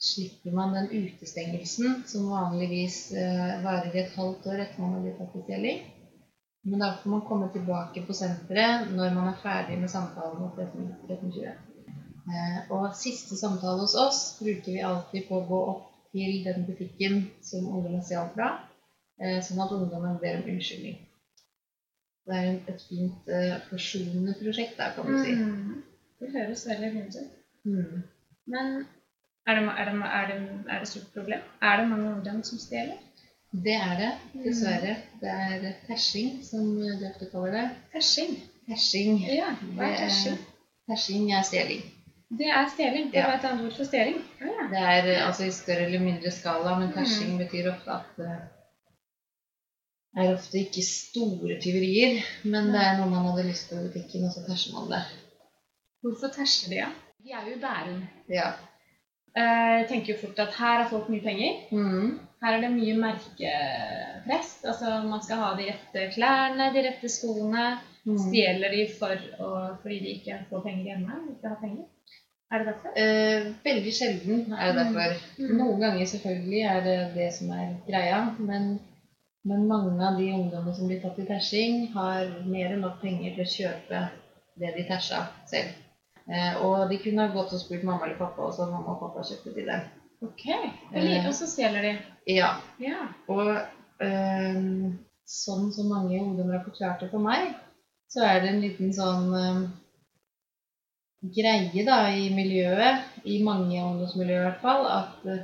slipper 0.00 0.54
man 0.54 0.76
den 0.76 0.92
utestengelsen 0.94 2.04
som 2.06 2.30
vanligvis 2.30 3.08
uh, 3.16 3.56
varer 3.64 3.90
i 3.96 4.04
et 4.04 4.14
halvt 4.14 4.46
år 4.52 4.62
etter 4.62 4.84
man 4.84 4.94
har 4.94 5.02
blitt 5.08 5.18
tatt 5.18 5.34
i 5.40 5.42
stjeling. 5.48 5.82
Men 6.62 6.78
da 6.78 6.96
får 7.02 7.10
man 7.10 7.20
komme 7.28 7.48
tilbake 7.52 8.02
på 8.06 8.14
senteret 8.14 8.90
når 8.92 9.14
man 9.16 9.30
er 9.30 9.38
ferdig 9.42 9.78
med 9.80 9.88
samtalen 9.88 10.40
mot 10.42 10.58
13 10.58 10.88
1320. 11.08 11.52
Eh, 12.30 12.58
og 12.70 12.92
siste 12.96 13.36
samtale 13.38 13.80
hos 13.80 13.94
oss 13.98 14.20
bruker 14.40 14.74
vi 14.74 14.82
alltid 14.84 15.28
på 15.28 15.38
å 15.40 15.46
gå 15.48 15.60
opp 15.72 15.86
til 16.12 16.42
den 16.44 16.66
butikken 16.68 17.22
som 17.46 17.68
ungdommen 17.70 18.04
stjal 18.04 18.28
fra, 18.34 18.50
eh, 19.22 19.40
sånn 19.46 19.62
at 19.64 19.72
ungdommen 19.72 20.20
ber 20.22 20.40
om 20.42 20.50
unnskyldning. 20.52 20.98
Det 22.28 22.36
er 22.36 22.48
et 22.74 22.86
fint 22.90 23.28
eh, 23.32 23.56
forsonende 23.70 24.36
prosjekt, 24.38 24.76
der, 24.78 24.92
kan 24.94 25.08
du 25.08 25.18
si. 25.24 25.34
Mm. 25.34 25.82
Det 26.20 26.32
høres 26.34 26.66
veldig 26.68 26.90
fint 26.96 27.20
ut. 27.22 27.36
Mm. 27.64 28.02
Men 28.52 28.74
er 29.48 29.56
det, 29.56 29.64
er, 29.64 29.88
det, 29.88 30.10
er, 30.18 30.26
det, 30.28 30.36
er 30.68 30.74
det 30.74 30.82
et 30.82 30.92
stort 30.92 31.14
problem? 31.14 31.46
Er 31.62 31.80
det 31.80 31.88
mange 31.88 32.12
ungdom 32.14 32.42
som 32.46 32.60
stjeler? 32.60 33.00
Det 33.52 33.74
er 33.74 33.96
det, 33.98 34.10
dessverre. 34.44 34.96
Det 35.20 35.30
er 35.30 35.72
tersing, 35.88 36.36
som 36.46 36.68
du 36.78 37.06
ofte 37.08 37.26
kaller 37.32 37.52
det. 37.56 37.64
Tersing. 37.92 38.36
Tersing. 38.68 39.16
Ja, 39.26 39.48
hva 39.74 39.88
er 39.90 39.96
tersing? 40.04 40.36
er- 40.38 40.46
Tersing 40.90 41.32
er 41.34 41.42
stjeling. 41.42 41.82
Det 42.38 42.46
er 42.46 42.68
stjeling. 42.70 43.10
Det 43.12 43.24
var 43.26 43.34
et 43.38 43.44
annet 43.44 43.66
ord 43.66 43.74
for 43.76 43.84
stjeling. 43.84 44.20
Ja. 44.40 44.68
Det 44.70 44.78
er 44.78 45.10
eh, 45.16 45.26
altså 45.26 45.44
i 45.44 45.50
større 45.50 45.84
eller 45.88 46.00
mindre 46.00 46.30
skala, 46.30 46.78
men 46.78 46.88
Mm. 46.88 46.94
tersing 46.94 47.38
betyr 47.38 47.72
ofte 47.72 47.90
at 47.90 48.16
det 48.16 48.30
er 50.16 50.34
ofte 50.34 50.58
ikke 50.58 50.82
store 50.86 51.58
tyverier, 51.62 52.22
men 52.44 52.70
det 52.74 52.80
er 52.82 52.96
noe 52.98 53.10
man 53.10 53.26
hadde 53.30 53.48
lyst 53.48 53.68
på 53.70 53.78
i 53.78 53.86
butikken, 53.88 54.24
og 54.26 54.32
så 54.34 54.42
terser 54.46 54.72
man 54.78 54.90
det. 54.94 55.02
Hvorfor 56.02 56.28
terser 56.34 56.68
de, 56.70 56.76
ja? 56.76 56.88
Vi 57.24 57.30
er 57.34 57.46
jo 57.50 57.56
i 57.56 57.60
Bærum. 57.60 58.02
Ja. 58.28 58.52
Eh, 59.36 59.70
Jeg 59.80 59.86
tenker 59.88 60.12
jo 60.14 60.18
fort 60.26 60.38
at 60.42 60.56
her 60.58 60.82
har 60.82 60.88
folk 60.90 61.08
mye 61.12 61.22
penger. 61.22 61.60
Mm. 61.70 62.18
Her 62.42 62.56
er 62.56 62.60
det 62.64 62.70
mye 62.74 62.96
merkepress. 62.98 64.50
Altså 64.64 65.00
man 65.06 65.22
skal 65.22 65.36
ha 65.42 65.50
de 65.58 65.68
rette 65.70 66.06
klærne, 66.14 66.70
de 66.74 66.82
rette 66.88 67.08
skoene. 67.08 67.66
Mm. 68.04 68.18
Stjeler 68.18 68.72
de 68.74 68.84
for 68.98 69.16
å, 69.44 69.48
fordi 69.82 69.98
de 70.04 70.12
ikke 70.18 70.38
får 70.50 70.62
penger 70.66 70.84
hjemme? 70.92 71.18
Ikke 71.34 71.52
har 71.52 71.58
penger? 71.60 71.84
Er 72.50 72.58
det 72.62 72.66
derfor? 72.70 72.94
Eh, 72.98 73.50
veldig 73.64 73.92
sjelden 73.94 74.54
er 74.56 74.72
det 74.72 74.78
derfor. 74.80 75.18
Mm. 75.38 75.50
Noen 75.60 75.82
ganger 75.84 76.08
selvfølgelig 76.14 76.62
er 76.72 76.80
det 76.86 76.96
det 77.14 77.28
som 77.36 77.52
er 77.54 77.74
greia, 77.86 78.22
men, 78.38 78.72
men 79.44 79.68
mange 79.70 80.00
av 80.08 80.18
de 80.18 80.32
ungdommene 80.34 80.74
som 80.74 80.88
blir 80.90 80.98
tatt 81.04 81.20
i 81.22 81.28
tersing, 81.28 81.84
har 81.94 82.32
mer 82.50 82.72
enn 82.74 82.82
nok 82.86 82.98
penger 83.04 83.36
til 83.36 83.44
å 83.46 83.52
kjøpe 83.54 84.02
det 84.60 84.74
de 84.80 84.88
tersa 84.88 85.22
selv. 85.52 85.76
Eh, 86.30 86.60
og 86.62 86.88
de 86.90 86.98
kunne 87.02 87.26
ha 87.26 87.32
gått 87.34 87.54
og 87.56 87.60
spurt 87.62 87.82
mamma 87.86 88.06
eller 88.06 88.18
pappa, 88.20 88.46
og 88.46 88.54
så 88.54 88.62
hadde 88.62 88.76
mamma 88.76 88.94
og 88.94 89.00
pappa 89.02 89.24
kjøpt 89.26 89.48
det 89.48 89.54
til 89.56 89.70
dem. 89.70 89.86
Ok. 90.22 90.44
Eller, 90.94 91.26
og 91.26 91.34
så 91.34 91.48
stjeler 91.50 91.86
de. 91.86 91.92
Ja, 92.30 92.52
Ja. 92.78 93.06
og 93.32 93.48
eh, 94.04 94.58
sånn 95.26 95.70
som 95.74 95.88
mange 95.90 96.20
ungdommer 96.20 96.58
har 96.58 96.66
forklart 96.66 97.02
det 97.02 97.10
for 97.10 97.24
meg, 97.24 97.54
så 98.10 98.22
er 98.26 98.42
det 98.42 98.50
en 98.52 98.60
liten 98.62 98.92
sånn 98.94 99.30
eh, 99.38 99.62
greie 101.36 101.84
da 101.86 101.98
i 102.14 102.28
miljøet, 102.34 103.08
i 103.24 103.40
mange 103.44 103.80
ungdomsmiljøer 103.82 104.40
i 104.40 104.46
hvert 104.50 104.62
fall, 104.62 104.86
at, 104.86 105.26
eh, 105.26 105.42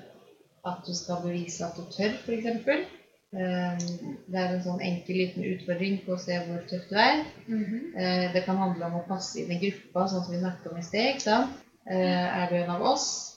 at 0.66 0.86
du 0.86 0.92
skal 0.96 1.22
bevise 1.24 1.66
at 1.66 1.76
du 1.78 1.88
tør, 1.94 2.14
f.eks. 2.22 2.86
Eh, 3.34 3.86
det 4.30 4.38
er 4.40 4.54
en 4.54 4.64
sånn 4.64 4.82
enkel 4.86 5.18
liten 5.18 5.46
utfordring 5.50 6.00
på 6.06 6.14
å 6.14 6.20
se 6.22 6.38
hvor 6.46 6.62
tøff 6.70 6.88
du 6.90 6.96
er. 6.96 7.24
Mm 7.48 7.64
-hmm. 7.64 8.32
Det 8.32 8.44
kan 8.44 8.56
handle 8.56 8.86
om 8.86 8.98
å 9.00 9.06
passe 9.08 9.40
inn 9.40 9.52
i 9.52 9.58
gruppa, 9.64 10.08
sånn 10.08 10.24
som 10.24 10.34
vi 10.34 10.40
snakket 10.40 10.72
om 10.72 10.78
i 10.78 10.82
sted. 10.82 11.22
Eh, 11.90 12.42
Er 12.42 12.50
du 12.50 12.56
en 12.56 12.70
av 12.70 12.82
oss? 12.82 13.36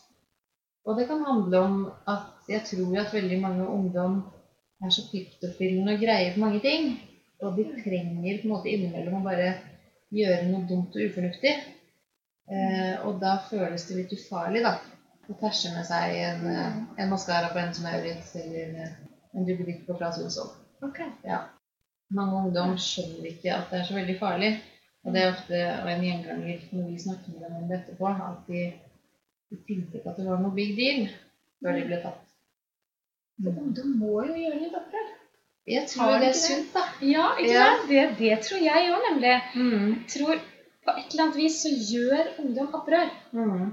Og 0.86 0.98
det 0.98 1.08
kan 1.08 1.22
handle 1.22 1.60
om 1.60 1.92
at 2.08 2.50
jeg 2.50 2.62
tror 2.66 2.98
at 2.98 3.14
veldig 3.14 3.42
mange 3.42 3.68
ungdom 3.68 4.24
er 4.86 4.90
så 4.90 5.04
pliktoppfyllende 5.12 5.94
og 5.94 6.00
greier 6.02 6.34
på 6.34 6.40
mange 6.40 6.60
ting. 6.60 7.00
Og 7.42 7.58
de 7.58 7.66
trenger 7.84 8.40
på 8.42 8.48
en 8.48 8.54
måte 8.54 8.72
innimellom 8.72 9.20
å 9.20 9.28
bare 9.28 9.52
gjøre 10.12 10.48
noe 10.50 10.66
dumt 10.70 10.96
og 10.96 11.06
ufornuftig. 11.12 11.54
Eh, 12.50 12.96
og 13.06 13.20
da 13.22 13.36
føles 13.50 13.86
det 13.88 14.00
litt 14.00 14.16
ufarlig, 14.18 14.64
da. 14.66 14.80
Å 15.30 15.36
terse 15.38 15.70
med 15.76 15.86
seg 15.86 16.16
en, 16.24 16.48
en 16.98 17.12
maskara 17.12 17.52
på 17.54 17.62
en 17.62 17.74
som 17.78 17.86
er 17.86 18.00
Maurits 18.00 18.34
eller 18.40 18.96
eh, 19.36 19.46
blir 19.46 19.68
ikke 19.74 19.88
på 19.88 19.98
Claes 19.98 20.40
Okay. 20.82 21.10
Ok. 21.24 21.48
Mange 22.12 22.36
ungdom 22.44 22.78
skjønner 22.82 23.26
ikke 23.30 23.52
at 23.54 23.70
det 23.72 23.80
er 23.80 23.84
så 23.86 23.94
veldig 23.98 24.18
farlig. 24.20 24.52
Og 25.06 25.14
det 25.14 25.22
er 25.22 25.32
ofte 25.34 25.60
og 25.84 25.90
en 25.92 26.02
gjenganger 26.04 26.64
når 26.76 26.88
vi 26.90 26.98
snakker 27.00 27.34
med 27.34 27.44
dem 27.46 27.58
om 27.60 27.68
det 27.70 27.78
etterpå, 27.80 28.08
at 28.10 28.40
de, 28.48 28.64
de 29.52 29.60
tenkte 29.68 30.00
ikke 30.00 30.10
at 30.12 30.18
det 30.20 30.26
var 30.28 30.42
noe 30.44 30.56
big 30.56 30.74
deal 30.80 31.06
før 31.62 31.78
de 31.78 31.86
ble 31.88 32.00
tatt. 32.04 32.26
For 33.44 33.62
ungdom 33.64 33.94
må 34.02 34.16
jo 34.28 34.36
gjøre 34.36 34.60
litt 34.64 34.76
opprør. 34.80 35.12
Jeg 35.70 35.86
tror 35.92 36.16
det 36.20 36.32
er 36.32 36.38
sunt, 36.40 36.72
da. 36.74 36.84
Ja, 37.06 37.28
ikke 37.38 37.54
Ja. 37.54 37.68
sant? 37.70 37.90
Det, 37.92 38.04
det 38.20 38.40
tror 38.48 38.64
jeg 38.66 38.90
òg, 38.96 39.06
nemlig. 39.12 39.36
Mm. 39.56 39.88
Jeg 39.94 40.10
tror 40.16 40.42
på 40.88 40.96
et 40.98 41.12
eller 41.14 41.24
annet 41.28 41.38
vis 41.44 41.60
så 41.62 41.70
gjør 41.92 42.34
ungdom 42.44 42.74
opprør. 42.80 43.12
Mm. 43.32 43.68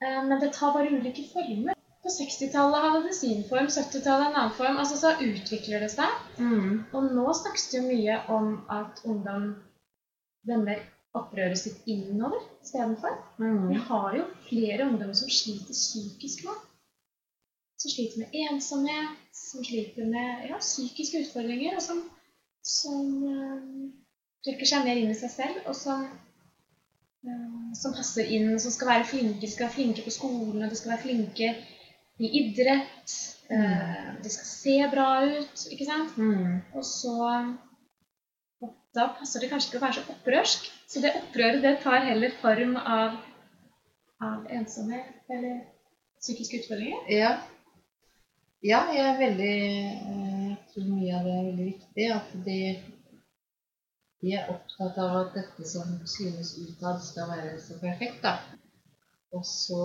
Eh, 0.00 0.20
Men 0.28 0.40
det 0.40 0.52
tar 0.54 0.72
bare 0.76 0.92
ulike 0.94 1.26
former. 1.32 1.74
På 2.00 2.08
60-tallet 2.08 2.80
hadde 2.84 3.00
det 3.06 3.14
sin 3.14 3.42
form, 3.48 3.66
70-tallet 3.68 4.30
en 4.30 4.36
annen 4.38 4.54
form. 4.56 4.78
Altså 4.80 4.96
så 4.96 5.10
utvikler 5.20 5.82
det 5.84 5.90
seg. 5.92 6.14
Mm. 6.38 6.86
Og 6.96 7.10
nå 7.12 7.26
snakkes 7.36 7.66
det 7.70 7.80
jo 7.80 7.88
mye 7.90 8.16
om 8.36 8.54
at 8.72 9.02
ungdom 9.04 9.50
vender 10.48 10.80
opprøret 11.18 11.58
sitt 11.58 11.82
innover 11.90 12.40
istedenfor. 12.64 13.18
Mm. 13.42 13.68
Vi 13.68 13.80
har 13.90 14.16
jo 14.16 14.24
flere 14.48 14.86
ungdommer 14.86 15.18
som 15.18 15.32
sliter 15.32 15.76
psykisk 15.76 16.46
nå. 16.46 16.54
Som 17.80 17.92
sliter 17.92 18.22
med 18.22 18.38
ensomhet, 18.46 19.20
som 19.36 19.64
sliter 19.64 20.08
med 20.08 20.48
ja, 20.50 20.58
psykiske 20.60 21.24
utfordringer, 21.24 21.76
og 21.76 21.82
som, 21.84 22.00
som 22.64 23.06
øh, 23.28 23.92
trekker 24.44 24.68
seg 24.68 24.84
mer 24.84 25.00
inn 25.00 25.12
i 25.12 25.16
seg 25.16 25.32
selv, 25.32 25.60
og 25.68 25.76
som, 25.76 26.04
eh, 27.24 27.68
som 27.80 27.96
passer 27.96 28.28
inn, 28.36 28.52
som 28.60 28.72
skal 28.72 28.92
være 28.92 29.08
flinke. 29.12 29.40
De 29.44 29.52
skal 29.52 29.66
være 29.66 29.76
flinke 29.78 30.04
på 30.04 30.14
skolen, 30.16 30.60
og 30.64 30.68
de 30.68 30.80
skal 30.80 30.94
være 30.94 31.04
flinke 31.06 31.52
i 32.20 32.28
idrett. 32.40 33.16
eh, 33.50 34.22
de 34.22 34.30
skal 34.30 34.46
se 34.46 34.76
bra 34.92 35.08
ut, 35.24 35.66
ikke 35.72 35.86
sant? 35.88 36.16
Mm. 36.16 36.60
Og 36.74 36.84
så 36.84 37.16
Da 38.94 39.04
passer 39.14 39.38
det 39.38 39.52
kanskje 39.52 39.68
ikke 39.70 39.78
å 39.78 39.82
være 39.84 39.94
så 40.00 40.12
opprørsk. 40.12 40.64
Så 40.90 41.00
det 41.00 41.12
opprøret 41.14 41.62
det 41.62 41.76
tar 41.84 42.02
heller 42.02 42.32
form 42.42 42.72
av, 42.76 43.20
av 44.18 44.48
ensomhet 44.50 45.30
eller 45.30 45.60
psykiske 46.18 46.58
utfordringer. 46.58 47.04
Ja. 47.14 47.30
ja, 48.66 48.80
jeg 48.90 49.04
er 49.06 49.20
veldig 49.20 49.58
eh, 49.76 50.48
Jeg 50.50 50.58
tror 50.72 50.88
mye 50.90 51.20
av 51.20 51.28
det 51.28 51.36
er 51.36 51.46
veldig 51.46 51.68
viktig. 51.68 52.08
At 52.16 52.34
de, 52.48 52.58
de 54.24 54.34
er 54.40 54.50
opptatt 54.56 54.98
av 55.06 55.16
at 55.20 55.38
dette 55.38 55.70
som 55.70 55.94
synes 56.16 56.56
utad, 56.58 56.98
skal 57.06 57.30
være 57.30 57.54
så 57.62 57.78
perfekt. 57.78 58.20
da. 58.26 58.40
Og 59.38 59.46
så 59.46 59.84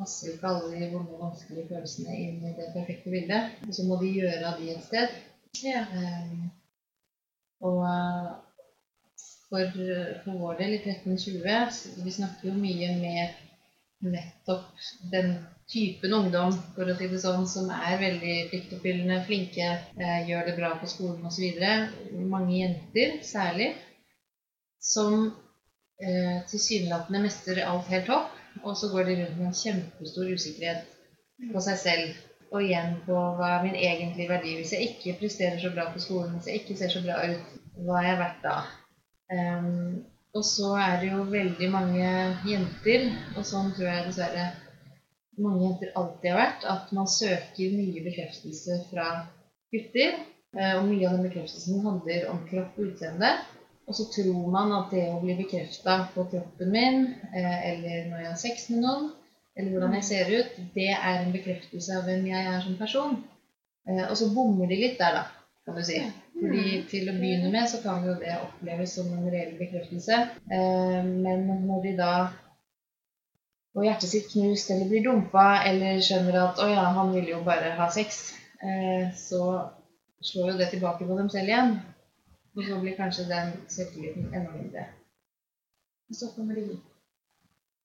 passer 0.00 0.34
ikke 0.34 0.50
alle 0.50 0.70
de 0.72 0.88
vonde 0.94 1.14
og 1.16 1.26
vanskelige 1.26 1.68
følelsene 1.68 2.16
inn 2.16 2.46
i 2.48 2.54
det 2.56 2.70
perfekte 2.74 3.12
bildet. 3.12 3.58
Og 3.66 3.74
så 3.76 3.84
må 3.88 4.00
de 4.00 4.14
gjøre 4.16 4.46
av 4.48 4.60
de 4.60 4.72
et 4.72 4.86
sted. 4.86 5.18
Ja. 5.66 5.84
Um, 5.92 6.48
og 7.68 7.84
for, 9.50 9.78
for 10.24 10.42
vår 10.42 10.58
del 10.62 10.76
i 10.76 10.80
1320 10.80 11.72
så 11.76 12.04
Vi 12.04 12.16
snakker 12.16 12.48
jo 12.48 12.56
mye 12.56 12.92
med 13.00 13.40
nettopp 14.10 14.84
den 15.12 15.34
typen 15.70 16.14
ungdom 16.16 16.54
for 16.74 16.88
å 16.88 16.96
si 16.98 17.08
det 17.10 17.20
sånn, 17.22 17.44
som 17.50 17.68
er 17.74 18.00
veldig 18.00 18.36
pliktoppfyllende, 18.50 19.20
flinke, 19.26 19.68
eh, 20.00 20.16
gjør 20.30 20.48
det 20.48 20.56
bra 20.56 20.70
på 20.80 20.88
skolen 20.90 21.26
osv. 21.28 21.60
Mange 22.32 22.56
jenter 22.56 23.20
særlig, 23.26 23.68
som 24.80 25.28
eh, 26.00 26.40
tilsynelatende 26.50 27.22
mestrer 27.26 27.62
alt 27.68 27.92
helt 27.92 28.08
topp, 28.08 28.39
og 28.62 28.76
så 28.76 28.90
går 28.92 29.08
de 29.08 29.16
rundt 29.20 29.38
med 29.38 29.46
en 29.50 29.60
kjempestor 29.62 30.32
usikkerhet 30.34 30.86
på 31.52 31.62
seg 31.64 31.80
selv. 31.84 32.20
Og 32.50 32.64
igjen 32.66 32.96
på 33.06 33.14
hva 33.38 33.48
er 33.56 33.62
min 33.62 33.76
egentlige 33.78 34.28
verdi. 34.28 34.56
Hvis 34.58 34.72
jeg 34.74 34.88
ikke 34.88 35.18
presterer 35.20 35.60
så 35.62 35.70
bra 35.74 35.84
på 35.92 36.02
skolen, 36.02 36.32
hvis 36.34 36.48
jeg 36.50 36.62
ikke 36.62 36.78
ser 36.80 36.90
så 36.90 37.02
bra 37.04 37.20
ut, 37.30 37.52
hva 37.86 38.00
er 38.00 38.08
jeg 38.08 38.18
verdt 38.24 38.40
da? 38.42 38.56
Um, 39.30 40.00
og 40.34 40.44
så 40.46 40.72
er 40.78 40.96
det 41.00 41.12
jo 41.12 41.22
veldig 41.30 41.68
mange 41.70 42.08
jenter, 42.46 43.06
og 43.36 43.46
sånn 43.46 43.70
tror 43.76 43.88
jeg 43.88 44.08
dessverre 44.08 44.48
mange 45.40 45.62
jenter 45.64 45.94
alltid 45.98 46.28
har 46.30 46.38
vært, 46.40 46.66
at 46.74 46.90
man 46.96 47.08
søker 47.10 47.76
mye 47.78 48.02
bekreftelse 48.04 48.80
fra 48.90 49.06
gutter. 49.72 50.18
eh, 50.58 50.74
Og 50.76 50.88
mye 50.90 51.06
av 51.08 51.16
den 51.16 51.26
bekreftelsen 51.28 51.82
handler 51.86 52.28
om 52.32 52.42
kropp 52.50 52.78
og 52.78 52.90
utseende. 52.90 53.30
Og 53.90 53.96
så 53.98 54.04
tror 54.14 54.50
man 54.54 54.70
at 54.76 54.92
det 54.94 55.08
å 55.10 55.16
bli 55.18 55.34
bekrefta 55.34 55.96
på 56.14 56.22
kroppen 56.30 56.68
min, 56.70 57.00
eh, 57.34 57.56
eller 57.72 58.04
når 58.06 58.20
jeg 58.20 58.28
har 58.28 58.36
sex 58.38 58.68
med 58.70 58.84
noen, 58.84 59.08
eller 59.56 59.72
hvordan 59.74 59.96
jeg 59.96 60.06
ser 60.08 60.30
ut, 60.30 60.52
det 60.76 60.92
er 60.92 61.16
en 61.24 61.32
bekreftelse 61.34 61.96
av 61.98 62.06
hvem 62.06 62.28
jeg 62.30 62.52
er 62.52 62.60
som 62.62 62.76
person. 62.78 63.16
Eh, 63.88 64.04
Og 64.06 64.14
så 64.20 64.30
bommer 64.36 64.70
de 64.70 64.78
litt 64.78 64.96
der, 65.02 65.18
da, 65.18 65.24
kan 65.66 65.74
du 65.74 65.82
si. 65.82 65.98
Fordi 66.38 66.84
Til 66.92 67.10
å 67.10 67.16
begynne 67.18 67.50
med 67.50 67.66
så 67.68 67.82
kan 67.82 68.06
jo 68.06 68.14
det 68.22 68.38
oppleves 68.38 68.94
som 68.94 69.10
en 69.10 69.26
reell 69.26 69.58
bekreftelse. 69.58 70.22
Eh, 70.54 71.02
Men 71.26 71.66
når 71.66 71.82
de 71.88 71.96
da 71.98 72.14
får 73.74 73.84
hjertet 73.90 74.14
sitt 74.14 74.32
knust 74.32 74.70
eller 74.70 74.86
blir 74.86 75.02
dumpa 75.02 75.64
eller 75.66 75.98
skjønner 75.98 76.42
at 76.46 76.58
'å 76.62 76.70
ja, 76.70 76.86
han 76.94 77.12
ville 77.12 77.30
jo 77.34 77.42
bare 77.42 77.74
ha 77.74 77.90
sex', 77.90 78.34
så 79.16 79.70
slår 80.22 80.50
jo 80.50 80.58
det 80.58 80.70
tilbake 80.70 81.06
på 81.06 81.16
dem 81.18 81.28
selv 81.30 81.48
igjen. 81.48 81.80
Og 82.56 82.64
så 82.66 82.78
blir 82.82 82.96
kanskje 82.98 83.28
den 83.30 83.52
selvtilliten 83.70 84.30
enda 84.34 84.54
mindre. 84.56 84.86
Og 86.10 86.16
så 86.18 86.30
kommer 86.36 86.58
de 86.58 86.64
hit. 86.70 86.86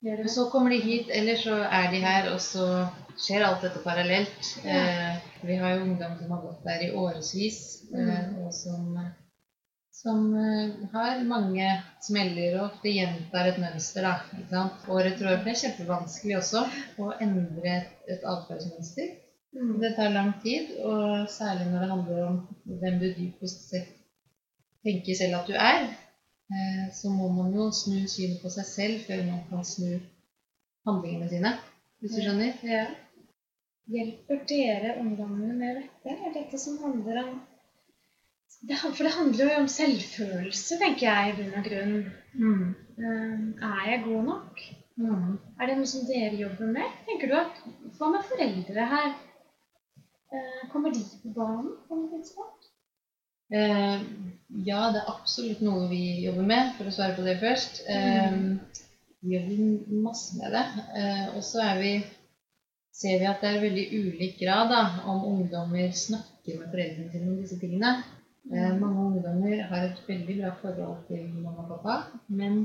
Og 0.06 0.30
så 0.30 0.50
kommer 0.50 0.70
de 0.70 0.80
hit, 0.82 1.10
eller 1.14 1.36
så 1.36 1.56
er 1.56 1.92
de 1.92 2.00
her, 2.02 2.32
og 2.34 2.42
så 2.42 2.66
skjer 3.18 3.46
alt 3.46 3.64
dette 3.66 3.82
parallelt. 3.84 4.50
Eh, 4.66 5.16
vi 5.42 5.56
har 5.62 5.76
jo 5.76 5.86
ungdom 5.86 6.18
som 6.20 6.32
har 6.32 6.42
gått 6.42 6.66
der 6.66 6.84
i 6.86 6.92
årevis, 6.94 7.60
eh, 7.94 8.28
og 8.44 8.54
som, 8.54 9.00
som 9.94 10.28
eh, 10.38 10.76
har 10.94 11.24
mange 11.30 11.70
smeller 12.06 12.60
og 12.60 12.68
ofte 12.68 12.94
gjentar 12.94 13.50
et 13.50 13.62
mønster. 13.62 14.06
da, 14.06 14.16
ikke 14.38 14.52
sant? 14.54 14.90
År 14.94 15.12
etter 15.12 15.32
år. 15.32 15.44
Det 15.46 15.54
er 15.56 15.62
kjempevanskelig 15.64 16.38
også 16.42 16.66
å 17.02 17.12
endre 17.26 17.78
et, 17.80 17.94
et 18.18 18.30
atferdsmønster. 18.36 19.14
Mm. 19.56 19.76
Det 19.82 19.94
tar 19.96 20.14
lang 20.14 20.34
tid, 20.44 20.76
og 20.84 21.30
særlig 21.32 21.70
når 21.72 21.82
det 21.82 21.94
handler 21.94 22.26
om 22.28 22.42
hvem 22.82 23.00
du 23.02 23.08
dypest 23.16 23.70
sett 23.72 23.95
tenker 24.86 25.18
selv 25.18 25.40
at 25.42 25.48
du 25.50 25.56
er. 25.58 25.88
eh, 26.54 26.84
så 26.94 27.10
må 27.10 27.28
man 27.34 27.54
jo 27.58 27.72
snu 27.74 28.04
synet 28.08 28.42
på 28.44 28.52
seg 28.54 28.68
selv 28.70 29.02
før 29.08 29.24
man 29.32 29.42
kan 29.50 29.64
snu 29.66 29.96
handlingene 30.88 31.30
sine. 31.32 31.52
Hvis 32.00 32.14
du 32.16 32.22
skjønner? 32.22 32.54
Ja. 32.64 32.86
Hjelper 33.90 34.40
dere 34.50 34.96
ungdommene 35.02 35.54
med 35.58 35.76
dette? 35.82 36.14
Er 36.26 36.32
dette 36.34 36.58
som 36.62 36.78
handler 36.84 37.20
om 37.24 37.36
det, 38.66 38.78
For 38.82 39.04
det 39.06 39.12
handler 39.14 39.52
jo 39.52 39.60
om 39.62 39.68
selvfølelse, 39.70 40.78
tenker 40.82 41.06
jeg, 41.06 41.34
i 41.34 41.36
bunn 41.38 41.58
og 41.60 41.68
grunn. 41.68 41.96
Mm. 42.34 42.66
Eh, 42.98 43.66
Er 43.70 43.90
jeg 43.92 44.04
god 44.08 44.24
nok? 44.32 44.64
Mm. 44.98 45.36
Er 45.60 45.68
det 45.70 45.76
noe 45.78 45.90
som 45.92 46.06
dere 46.08 46.38
jobber 46.40 46.72
med? 46.78 46.94
Tenker 47.10 47.30
du 47.30 47.36
at 47.42 47.58
Hva 47.98 48.10
med 48.14 48.24
foreldre 48.30 48.86
her? 48.94 49.10
Eh, 50.34 50.62
Kommer 50.72 50.94
de 50.96 51.04
på 51.24 51.34
banen 51.36 51.74
på 51.88 52.00
noe 52.00 52.10
tidspunkt? 52.16 52.65
Eh, 53.54 54.02
ja, 54.66 54.82
det 54.94 55.02
er 55.02 55.12
absolutt 55.12 55.62
noe 55.66 55.90
vi 55.92 56.04
jobber 56.26 56.48
med, 56.50 56.74
for 56.78 56.90
å 56.90 56.94
svare 56.94 57.18
på 57.18 57.26
det 57.26 57.38
først. 57.42 57.84
Eh, 57.90 58.38
vi 59.26 59.36
jobber 59.36 60.00
masse 60.06 60.38
med 60.40 60.56
det. 60.56 60.66
Eh, 61.02 61.26
og 61.36 61.44
så 61.46 61.62
er 61.66 61.82
vi, 61.82 61.94
ser 62.96 63.20
vi 63.22 63.30
at 63.30 63.44
det 63.44 63.52
er 63.52 63.66
veldig 63.66 63.86
ulik 64.00 64.40
grad 64.42 64.72
da, 64.74 64.84
om 65.12 65.26
ungdommer 65.34 65.92
snakker 65.94 66.62
med 66.62 66.72
foreldrene 66.72 67.12
sine 67.14 67.32
om 67.32 67.40
disse 67.42 67.60
tingene. 67.62 67.98
Eh, 68.54 68.74
mange 68.80 69.06
ungdommer 69.10 69.62
har 69.70 69.88
et 69.90 70.02
veldig 70.08 70.40
bra 70.42 70.56
forhold 70.62 71.06
til 71.10 71.30
mamma 71.34 71.66
og 71.66 71.72
pappa, 71.76 72.20
men 72.28 72.60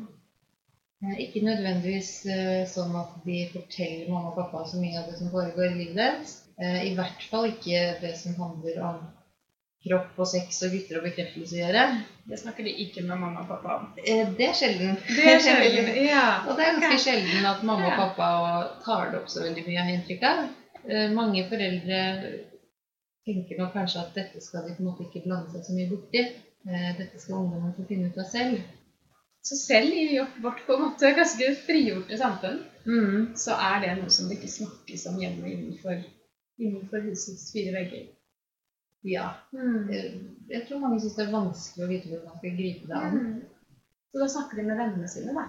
eh, 1.05 1.17
ikke 1.25 1.45
nødvendigvis 1.47 2.11
eh, 2.29 2.67
sånn 2.69 2.93
at 3.01 3.17
de 3.25 3.47
forteller 3.55 4.13
mamma 4.13 4.33
og 4.33 4.37
pappa 4.43 4.67
så 4.69 4.81
mye 4.81 5.01
av 5.01 5.09
det 5.09 5.17
som 5.21 5.33
foregår 5.33 5.73
i 5.73 5.79
livet 5.79 5.97
deres. 6.03 6.37
Eh, 6.61 6.83
I 6.91 6.93
hvert 6.99 7.25
fall 7.33 7.49
ikke 7.53 7.87
det 8.05 8.13
som 8.21 8.37
handler 8.41 8.85
om 8.91 9.01
kropp 9.87 10.19
og 10.21 10.27
sex 10.29 10.59
og 10.67 10.75
gutter 10.75 10.99
og 11.01 11.05
bekreftelse 11.09 11.57
å 11.57 11.61
gjøre. 11.63 11.85
Det 12.29 12.39
snakker 12.43 12.67
de 12.67 12.73
ikke 12.85 13.03
med 13.07 13.17
mamma 13.23 13.41
og 13.45 13.49
pappa 13.49 13.77
om. 13.79 13.87
Eh, 14.05 14.29
Det 14.37 14.49
er 14.51 14.57
sjelden. 14.59 14.97
ja. 16.11 16.25
Og 16.49 16.57
det 16.59 16.67
er 16.67 16.81
ganske 16.83 16.99
sjelden 17.07 17.47
at 17.49 17.63
mamma 17.65 17.89
og 17.93 17.97
pappa 18.03 18.29
tar 18.85 19.11
det 19.13 19.21
opp 19.23 19.31
så 19.33 19.45
veldig 19.47 19.65
mye, 19.69 19.81
har 19.87 19.95
inntrykk 19.95 20.27
av. 20.31 20.43
Eh, 20.85 21.09
Mange 21.17 21.47
foreldre 21.49 22.03
tenker 23.27 23.59
nok 23.61 23.73
kanskje 23.77 24.03
at 24.05 24.15
dette 24.17 24.41
skal 24.45 24.67
de 24.67 24.75
på 24.77 24.83
en 24.85 24.91
måte 24.91 25.07
ikke 25.07 25.25
blande 25.27 25.51
seg 25.55 25.65
så 25.67 25.77
mye 25.77 25.89
borti. 25.91 26.23
Eh, 26.69 26.91
Dette 26.99 27.21
skal 27.23 27.41
ungdommen 27.41 27.73
få 27.77 27.87
finne 27.89 28.11
ut 28.13 28.19
av 28.21 28.29
selv. 28.29 28.61
Så 29.41 29.57
selv 29.57 29.95
i 29.97 30.19
vårt 30.45 30.61
på 30.67 30.75
en 30.77 30.83
måte 30.91 31.15
ganske 31.17 31.55
frigjorte 31.67 32.19
samfunn, 32.21 32.67
Mm. 32.81 33.35
så 33.37 33.53
er 33.61 33.81
det 33.83 33.91
noe 33.99 34.09
som 34.13 34.29
det 34.29 34.39
ikke 34.39 34.49
snakkes 34.49 35.03
om 35.11 35.19
hjemme 35.21 35.45
innenfor, 35.51 35.99
innenfor 36.59 37.03
husets 37.05 37.51
fire 37.53 37.75
vegger. 37.75 38.07
Ja. 39.03 39.31
Mm. 39.53 39.89
Jeg 40.51 40.67
tror 40.69 40.81
mange 40.83 41.01
syns 41.01 41.15
det 41.17 41.25
er 41.27 41.33
vanskelig 41.33 41.85
å 41.87 41.89
vite 41.91 42.09
hvordan 42.11 42.27
man 42.29 42.39
skal 42.43 42.57
gripe 42.59 42.87
det 42.91 42.97
an. 42.99 43.17
Mm. 43.17 43.41
Så 44.11 44.19
da 44.21 44.27
snakker 44.29 44.57
de 44.61 44.67
med 44.67 44.77
vennene 44.81 45.09
sine, 45.09 45.33
da. 45.37 45.45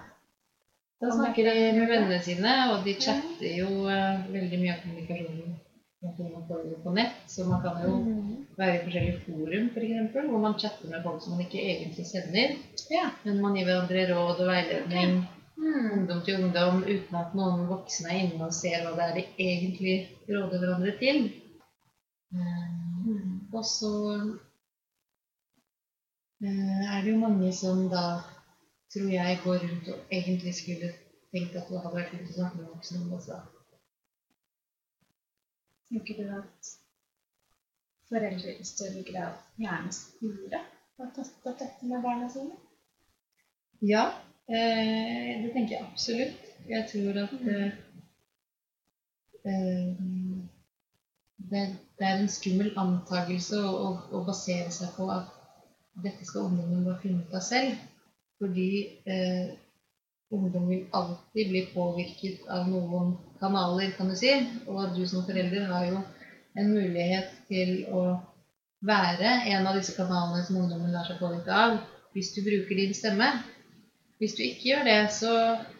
Da 1.02 1.10
snakker 1.10 1.48
de 1.50 1.54
med 1.80 1.88
vennene 1.90 2.20
sine, 2.22 2.52
og 2.72 2.84
de 2.86 2.94
chatter 3.02 3.56
jo 3.58 3.68
uh, 3.90 4.22
veldig 4.30 4.60
mye 4.62 4.76
av 4.76 4.82
kommunikasjonen 4.84 5.58
man 6.02 6.46
får 6.48 6.62
på 6.84 6.92
nett. 6.94 7.18
Så 7.30 7.44
man 7.46 7.62
kan 7.62 7.82
jo 7.84 7.90
Mm. 8.02 8.46
være 8.56 8.74
i 8.78 8.84
forskjellige 8.84 9.20
forum, 9.26 9.68
f.eks., 9.74 10.14
hvor 10.30 10.38
man 10.42 10.58
chatter 10.58 10.88
med 10.90 11.02
folk 11.04 11.22
som 11.22 11.32
man 11.36 11.44
ikke 11.44 11.60
egentlig 11.62 12.06
kjenner. 12.08 12.56
Ja. 12.90 13.10
Men 13.24 13.40
man 13.42 13.54
gir 13.56 13.64
hverandre 13.68 14.06
råd 14.14 14.40
og 14.40 14.48
veiledning, 14.50 15.22
Mm. 15.56 15.90
ungdom 15.98 16.22
til 16.24 16.40
ungdom, 16.44 16.82
uten 16.82 17.16
at 17.20 17.34
noen 17.34 17.66
voksne 17.68 18.08
er 18.10 18.18
inne 18.24 18.44
og 18.46 18.52
ser 18.54 18.82
hva 18.82 18.94
det 18.96 19.04
er 19.04 19.14
de 19.14 19.24
egentlig 19.38 19.96
råder 20.28 20.58
hverandre 20.58 20.98
til. 20.98 21.24
Eh, 22.34 22.38
Mm. 22.38 22.71
Og 23.52 23.64
så 23.68 23.92
eh, 26.42 26.84
er 26.96 27.02
det 27.02 27.12
jo 27.12 27.18
mange 27.20 27.52
som 27.56 27.88
da, 27.92 28.04
tror 28.92 29.08
jeg, 29.12 29.40
går 29.44 29.58
rundt 29.64 29.88
og 29.92 29.98
egentlig 30.10 30.54
skulle 30.54 30.92
tenkt 31.32 31.56
at 31.56 31.68
det 31.68 31.80
hadde 31.80 31.96
vært 31.96 32.14
fint 32.14 32.30
å 32.30 32.38
snakke 32.38 32.60
med 32.60 32.70
voksne 32.72 33.02
om 33.04 33.12
også. 33.18 33.40
Tenker 35.92 36.20
du 36.20 36.34
at 36.38 36.72
foreldre 38.08 38.56
i 38.56 38.64
større 38.68 39.04
grad 39.08 39.40
gjerne 39.60 39.92
skulle 39.96 40.60
ha 40.98 41.08
tatt 41.16 41.48
opp 41.48 41.60
dette 41.60 41.88
med 41.88 42.04
barna 42.04 42.28
sine? 42.32 42.56
Ja, 43.82 44.04
eh, 44.48 45.42
det 45.42 45.52
tenker 45.52 45.76
jeg 45.76 45.86
absolutt. 45.88 46.50
Jeg 46.68 46.88
tror 46.92 47.20
at 47.24 47.32
eh, 47.52 47.72
eh, 49.50 50.02
det, 51.50 51.62
det 51.98 52.06
er 52.06 52.20
en 52.20 52.30
skummel 52.30 52.72
antakelse 52.78 53.58
å, 53.60 53.72
å, 53.86 53.90
å 54.18 54.22
basere 54.26 54.70
seg 54.74 54.92
på 54.96 55.08
at 55.12 55.30
dette 56.02 56.24
skal 56.24 56.48
ungdommen 56.48 56.86
bare 56.86 57.00
finne 57.02 57.24
ut 57.24 57.36
av 57.36 57.44
selv. 57.44 57.76
Fordi 58.40 58.68
eh, 59.06 59.52
ungdom 60.32 60.68
vil 60.70 60.86
alltid 60.98 61.52
bli 61.52 61.62
påvirket 61.74 62.48
av 62.50 62.68
noen 62.70 63.14
kanaler, 63.40 63.92
kan 63.96 64.10
du 64.10 64.16
si. 64.18 64.32
Og 64.66 64.80
at 64.82 64.96
du 64.96 65.04
som 65.06 65.24
forelder 65.26 65.68
har 65.70 65.88
jo 65.90 66.02
en 66.58 66.72
mulighet 66.72 67.30
til 67.48 67.84
å 67.92 68.04
være 68.82 69.36
en 69.52 69.68
av 69.68 69.78
disse 69.78 69.94
kanalene 69.96 70.42
som 70.46 70.58
ungdommen 70.62 70.92
lar 70.94 71.06
seg 71.06 71.20
påvirke 71.22 71.54
av, 71.54 71.78
hvis 72.16 72.32
du 72.34 72.42
bruker 72.44 72.78
din 72.78 72.96
stemme. 72.96 73.28
Hvis 74.18 74.34
du 74.38 74.42
ikke 74.44 74.68
gjør 74.70 74.84
det, 74.86 74.98
så 75.14 75.32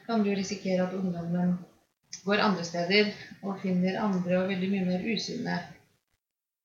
kan 0.06 0.22
du 0.24 0.30
risikere 0.34 0.86
at 0.86 0.94
ungdommen 0.98 1.56
går 2.24 2.44
andre 2.44 2.64
steder 2.64 3.12
og 3.42 3.60
finner 3.62 4.00
andre 4.02 4.42
og 4.42 4.50
veldig 4.52 4.68
mye 4.72 4.84
mer 4.90 5.06
usunne 5.12 5.56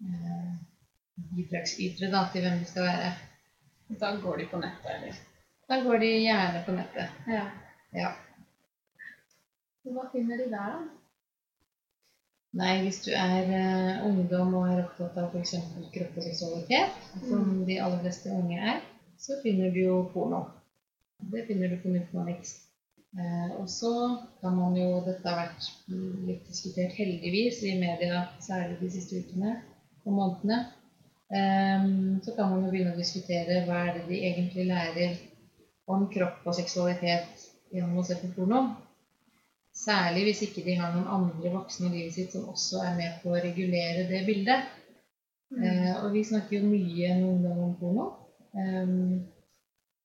eh, 0.04 0.52
bidragsytere 1.38 2.12
da, 2.14 2.26
til 2.34 2.46
hvem 2.46 2.60
de 2.62 2.70
skal 2.70 2.88
være. 2.90 3.16
Da 4.02 4.12
går 4.22 4.38
de 4.38 4.46
på 4.52 4.60
nettet, 4.62 4.92
eller? 4.96 5.24
Da 5.70 5.80
går 5.84 6.04
de 6.04 6.12
gjerne 6.28 6.64
på 6.66 6.76
nettet. 6.76 7.18
Ja. 7.32 7.46
Ja. 7.96 8.12
Så 9.84 9.96
hva 9.96 10.08
finner 10.12 10.40
de 10.40 10.50
der, 10.52 10.76
da? 10.76 10.86
Nei, 12.58 12.78
hvis 12.82 13.02
du 13.06 13.12
er 13.14 13.50
uh, 13.52 14.06
ungdom 14.08 14.54
og 14.58 14.70
er 14.72 14.80
opptatt 14.82 15.18
av 15.22 15.34
f.eks. 15.36 15.54
kropp 15.94 16.16
og 16.18 16.26
seksualitet, 16.26 17.02
som 17.28 17.52
de 17.68 17.76
aller 17.84 18.00
fleste 18.02 18.32
unge 18.34 18.58
er, 18.72 18.80
så 19.20 19.38
finner 19.44 19.74
du 19.76 19.82
jo 19.84 19.98
porno. 20.14 20.46
Det 21.34 21.44
finner 21.48 21.70
du 21.70 21.78
på 21.82 21.92
Nullmix. 21.94 22.56
Eh, 22.56 22.67
og 23.58 23.70
så 23.70 23.92
kan 24.42 24.54
man 24.54 24.76
jo 24.78 25.00
Dette 25.06 25.26
har 25.26 25.48
vært 25.48 25.70
mm, 25.90 26.26
litt 26.28 26.50
diskutert 26.50 26.94
heldigvis 27.00 27.64
i 27.66 27.78
media, 27.80 28.28
særlig 28.44 28.78
de 28.82 28.92
siste 28.94 29.22
ukene 29.24 29.56
og 30.06 30.14
månedene. 30.14 30.60
Eh, 31.34 31.88
så 32.24 32.36
kan 32.38 32.52
man 32.52 32.66
jo 32.66 32.74
begynne 32.74 32.94
å 32.94 33.00
diskutere 33.00 33.64
hva 33.66 33.88
er 33.88 33.98
det 33.98 34.06
de 34.12 34.20
egentlig 34.30 34.68
lærer 34.70 35.18
om 35.90 36.06
kropp 36.14 36.46
og 36.46 36.56
seksualitet 36.56 37.48
gjennom 37.74 37.98
å 38.00 38.06
se 38.08 38.20
på 38.22 38.30
porno. 38.36 38.62
Særlig 39.78 40.24
hvis 40.28 40.44
ikke 40.48 40.66
de 40.66 40.78
har 40.80 40.94
noen 40.94 41.10
andre 41.18 41.52
voksne 41.54 41.90
i 41.90 41.96
livet 41.96 42.16
sitt 42.16 42.34
som 42.34 42.48
også 42.50 42.82
er 42.86 42.96
med 42.98 43.20
på 43.24 43.34
å 43.34 43.42
regulere 43.42 44.08
det 44.10 44.24
bildet. 44.30 44.70
Eh, 45.58 45.94
og 46.04 46.12
vi 46.14 46.26
snakker 46.28 46.60
jo 46.60 46.70
mye 46.70 47.14
med 47.18 47.28
ungdom 47.34 47.66
om 47.66 47.76
porno. 47.82 48.08
Um, 48.58 49.28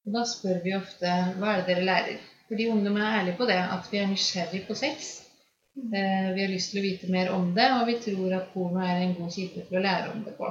og 0.05 0.16
da 0.16 0.25
spør 0.29 0.59
vi 0.64 0.75
ofte 0.77 1.09
hva 1.38 1.53
er 1.55 1.62
det 1.62 1.68
dere 1.70 1.87
lærer? 1.87 2.31
Fordi 2.52 2.68
ungdom 2.68 2.96
er 3.00 3.14
ærlige 3.18 3.38
på 3.38 3.48
det, 3.48 3.60
at 3.76 3.86
vi 3.88 3.98
er 3.98 4.10
nysgjerrig 4.10 4.66
på 4.68 4.74
sex. 4.76 5.12
Eh, 5.76 6.26
vi 6.34 6.42
har 6.42 6.50
lyst 6.52 6.74
til 6.74 6.82
å 6.82 6.84
vite 6.84 7.08
mer 7.08 7.30
om 7.32 7.46
det, 7.56 7.68
og 7.78 7.86
vi 7.88 7.94
tror 8.04 8.34
at 8.36 8.50
porno 8.52 8.82
er 8.84 8.98
en 9.00 9.14
god 9.16 9.30
kilde 9.32 9.62
til 9.64 9.78
å 9.78 9.84
lære 9.86 10.10
om 10.12 10.20
det 10.26 10.34
på. 10.36 10.50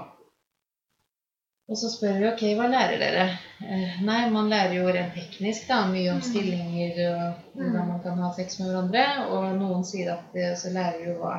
Og 1.69 1.77
så 1.77 1.91
spør 1.93 2.17
vi 2.17 2.25
ok, 2.31 2.41
hva 2.57 2.71
lærer 2.71 2.97
dere? 3.03 3.27
Eh, 3.61 3.99
nei, 4.07 4.17
man 4.33 4.49
lærer 4.49 4.73
jo 4.79 4.89
rent 4.89 5.13
teknisk 5.13 5.69
da, 5.69 5.83
mye 5.91 6.09
om 6.15 6.23
stillinger 6.25 6.97
og 7.05 7.53
hvordan 7.59 7.91
man 7.91 8.01
kan 8.07 8.17
ha 8.25 8.31
sex 8.39 8.57
med 8.59 8.71
hverandre. 8.71 9.05
Og 9.35 9.45
noen 9.61 9.85
sier 9.87 10.09
at 10.15 10.33
det, 10.33 10.49
så 10.63 10.73
lærer 10.73 11.05
jo 11.11 11.19
hva 11.21 11.37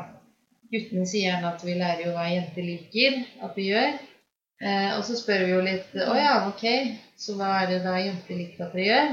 Guttene 0.72 1.04
sier 1.04 1.26
gjerne 1.26 1.50
at 1.50 1.66
vi 1.66 1.74
lærer 1.76 2.06
jo 2.06 2.14
hva 2.14 2.30
jenter 2.30 2.64
liker 2.64 3.18
at 3.44 3.58
vi 3.58 3.66
gjør. 3.74 3.98
Eh, 4.62 4.88
og 4.94 5.02
så 5.10 5.18
spør 5.18 5.44
vi 5.44 5.52
jo 5.52 5.60
litt 5.66 5.92
Å 6.06 6.14
ja, 6.16 6.38
ok, 6.48 6.64
så 7.18 7.34
hva 7.36 7.50
er 7.58 7.68
det 7.74 7.82
da 7.84 7.98
jenter 7.98 8.38
liker 8.38 8.70
at 8.70 8.78
dere 8.78 8.86
gjør? 8.86 9.12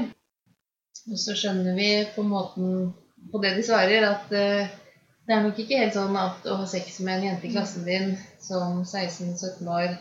Og 1.10 1.18
så 1.18 1.34
skjønner 1.38 1.76
vi 1.78 1.88
på 2.14 2.24
måten 2.26 2.90
på 3.32 3.40
det 3.42 3.54
de 3.56 3.64
svarer, 3.64 4.04
at 4.06 4.30
uh, 4.32 4.76
det 5.26 5.34
er 5.36 5.44
nok 5.44 5.58
ikke 5.62 5.78
helt 5.80 5.96
sånn 5.96 6.16
at 6.18 6.46
å 6.50 6.56
ha 6.60 6.68
sex 6.68 6.98
med 7.04 7.18
en 7.18 7.26
jente 7.28 7.48
i 7.48 7.52
klassen 7.54 7.86
din 7.86 8.14
som 8.42 8.80
16-17 8.82 9.68
år 9.70 9.92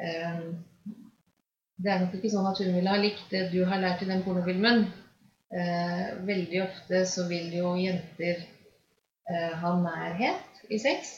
eh, 0.00 0.38
Det 1.76 1.90
er 1.90 2.00
nok 2.00 2.14
ikke 2.16 2.30
sånn 2.32 2.46
at 2.48 2.62
hun 2.62 2.70
ville 2.72 2.92
ha 2.94 3.00
likt 3.02 3.26
det 3.34 3.48
du 3.52 3.58
har 3.68 3.82
lært 3.82 4.04
i 4.06 4.08
den 4.08 4.22
pornofilmen. 4.24 4.86
Uh, 5.52 6.24
veldig 6.24 6.62
ofte 6.64 7.02
så 7.10 7.26
vil 7.28 7.52
jo 7.58 7.74
jenter 7.78 8.46
ha 9.60 9.70
nærhet 9.80 10.64
i 10.68 10.78
sex. 10.80 11.12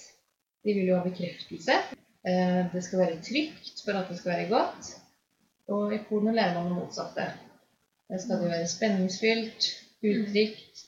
De 0.63 0.75
vil 0.77 0.91
jo 0.91 0.99
ha 0.99 1.03
bekreftelse. 1.03 1.75
Det 2.23 2.83
skal 2.87 3.01
være 3.03 3.17
trygt 3.27 3.81
for 3.83 3.99
at 3.99 4.11
det 4.11 4.19
skal 4.21 4.33
være 4.33 4.51
godt. 4.53 4.93
Og 5.75 5.95
i 5.95 5.99
porno 6.07 6.35
lærer 6.35 6.55
man 6.55 6.71
det 6.71 6.77
motsatte. 6.77 7.27
Det 8.11 8.21
skal 8.23 8.43
jo 8.45 8.49
være 8.53 8.69
spenningsfylt, 8.71 9.67
utrygt, 10.07 10.83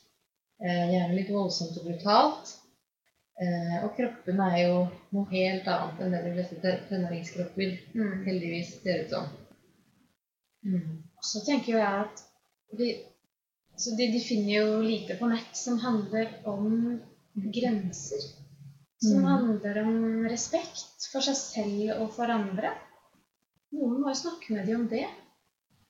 eh, 0.62 0.84
gjerne 0.92 1.16
litt 1.16 1.30
voldsomt 1.34 1.78
og 1.80 1.88
brutalt. 1.88 2.52
Eh, 3.42 3.76
og 3.84 3.92
kroppene 3.96 4.46
er 4.54 4.62
jo 4.66 4.78
noe 5.14 5.26
helt 5.30 5.66
annet 5.70 6.00
enn 6.02 6.14
det 6.14 6.22
de 6.24 6.32
fleste 6.36 6.56
te- 6.62 6.80
tenåringskropper 6.88 7.76
Mm. 7.94 8.24
heldigvis 8.26 8.72
ser 8.82 9.04
ut 9.04 9.10
som. 9.10 9.28
Mm. 10.66 11.04
så 11.22 11.40
tenker 11.46 11.72
jo 11.72 11.78
jeg 11.78 12.00
at 12.02 12.22
vi, 12.78 12.88
så 13.78 13.94
de, 13.96 14.06
de 14.12 14.20
finner 14.20 14.54
jo 14.58 14.80
lite 14.82 15.14
på 15.18 15.28
nett 15.30 15.56
som 15.56 15.78
handler 15.78 16.28
om 16.50 17.00
grenser. 17.54 18.22
Som 19.00 19.18
Mm. 19.22 19.24
handler 19.30 19.78
om 19.84 20.26
respekt 20.28 21.06
for 21.12 21.20
seg 21.20 21.36
selv 21.36 22.00
og 22.02 22.12
for 22.12 22.24
andre. 22.34 22.72
Noen 23.72 24.00
må 24.00 24.08
jo 24.08 24.14
snakke 24.14 24.50
med 24.52 24.66
dem 24.66 24.80
om 24.80 24.88
det. 24.88 25.06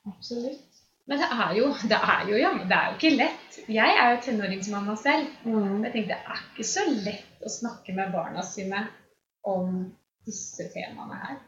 Absolutt. 0.07 0.67
Men 1.09 1.23
det 1.23 1.29
er 1.33 1.53
jo, 1.57 1.68
det 1.88 1.99
er 1.99 2.25
jo, 2.29 2.37
ja, 2.37 2.51
det 2.68 2.77
er 2.77 2.88
jo 2.90 2.97
ikke 2.99 3.14
lett. 3.16 3.59
Jeg 3.73 3.94
er 4.01 4.11
jo 4.12 4.21
tenåringsmamma 4.27 4.97
selv. 5.01 5.31
Mm. 5.49 5.85
Jeg 5.87 5.92
tenkte 5.94 6.14
det 6.14 6.18
er 6.35 6.42
ikke 6.51 6.66
så 6.68 6.85
lett 6.90 7.44
å 7.49 7.53
snakke 7.53 7.94
med 7.97 8.12
barna 8.12 8.44
sine 8.44 8.83
om 9.49 9.79
disse 10.29 10.68
temaene 10.75 11.21
her. 11.23 11.38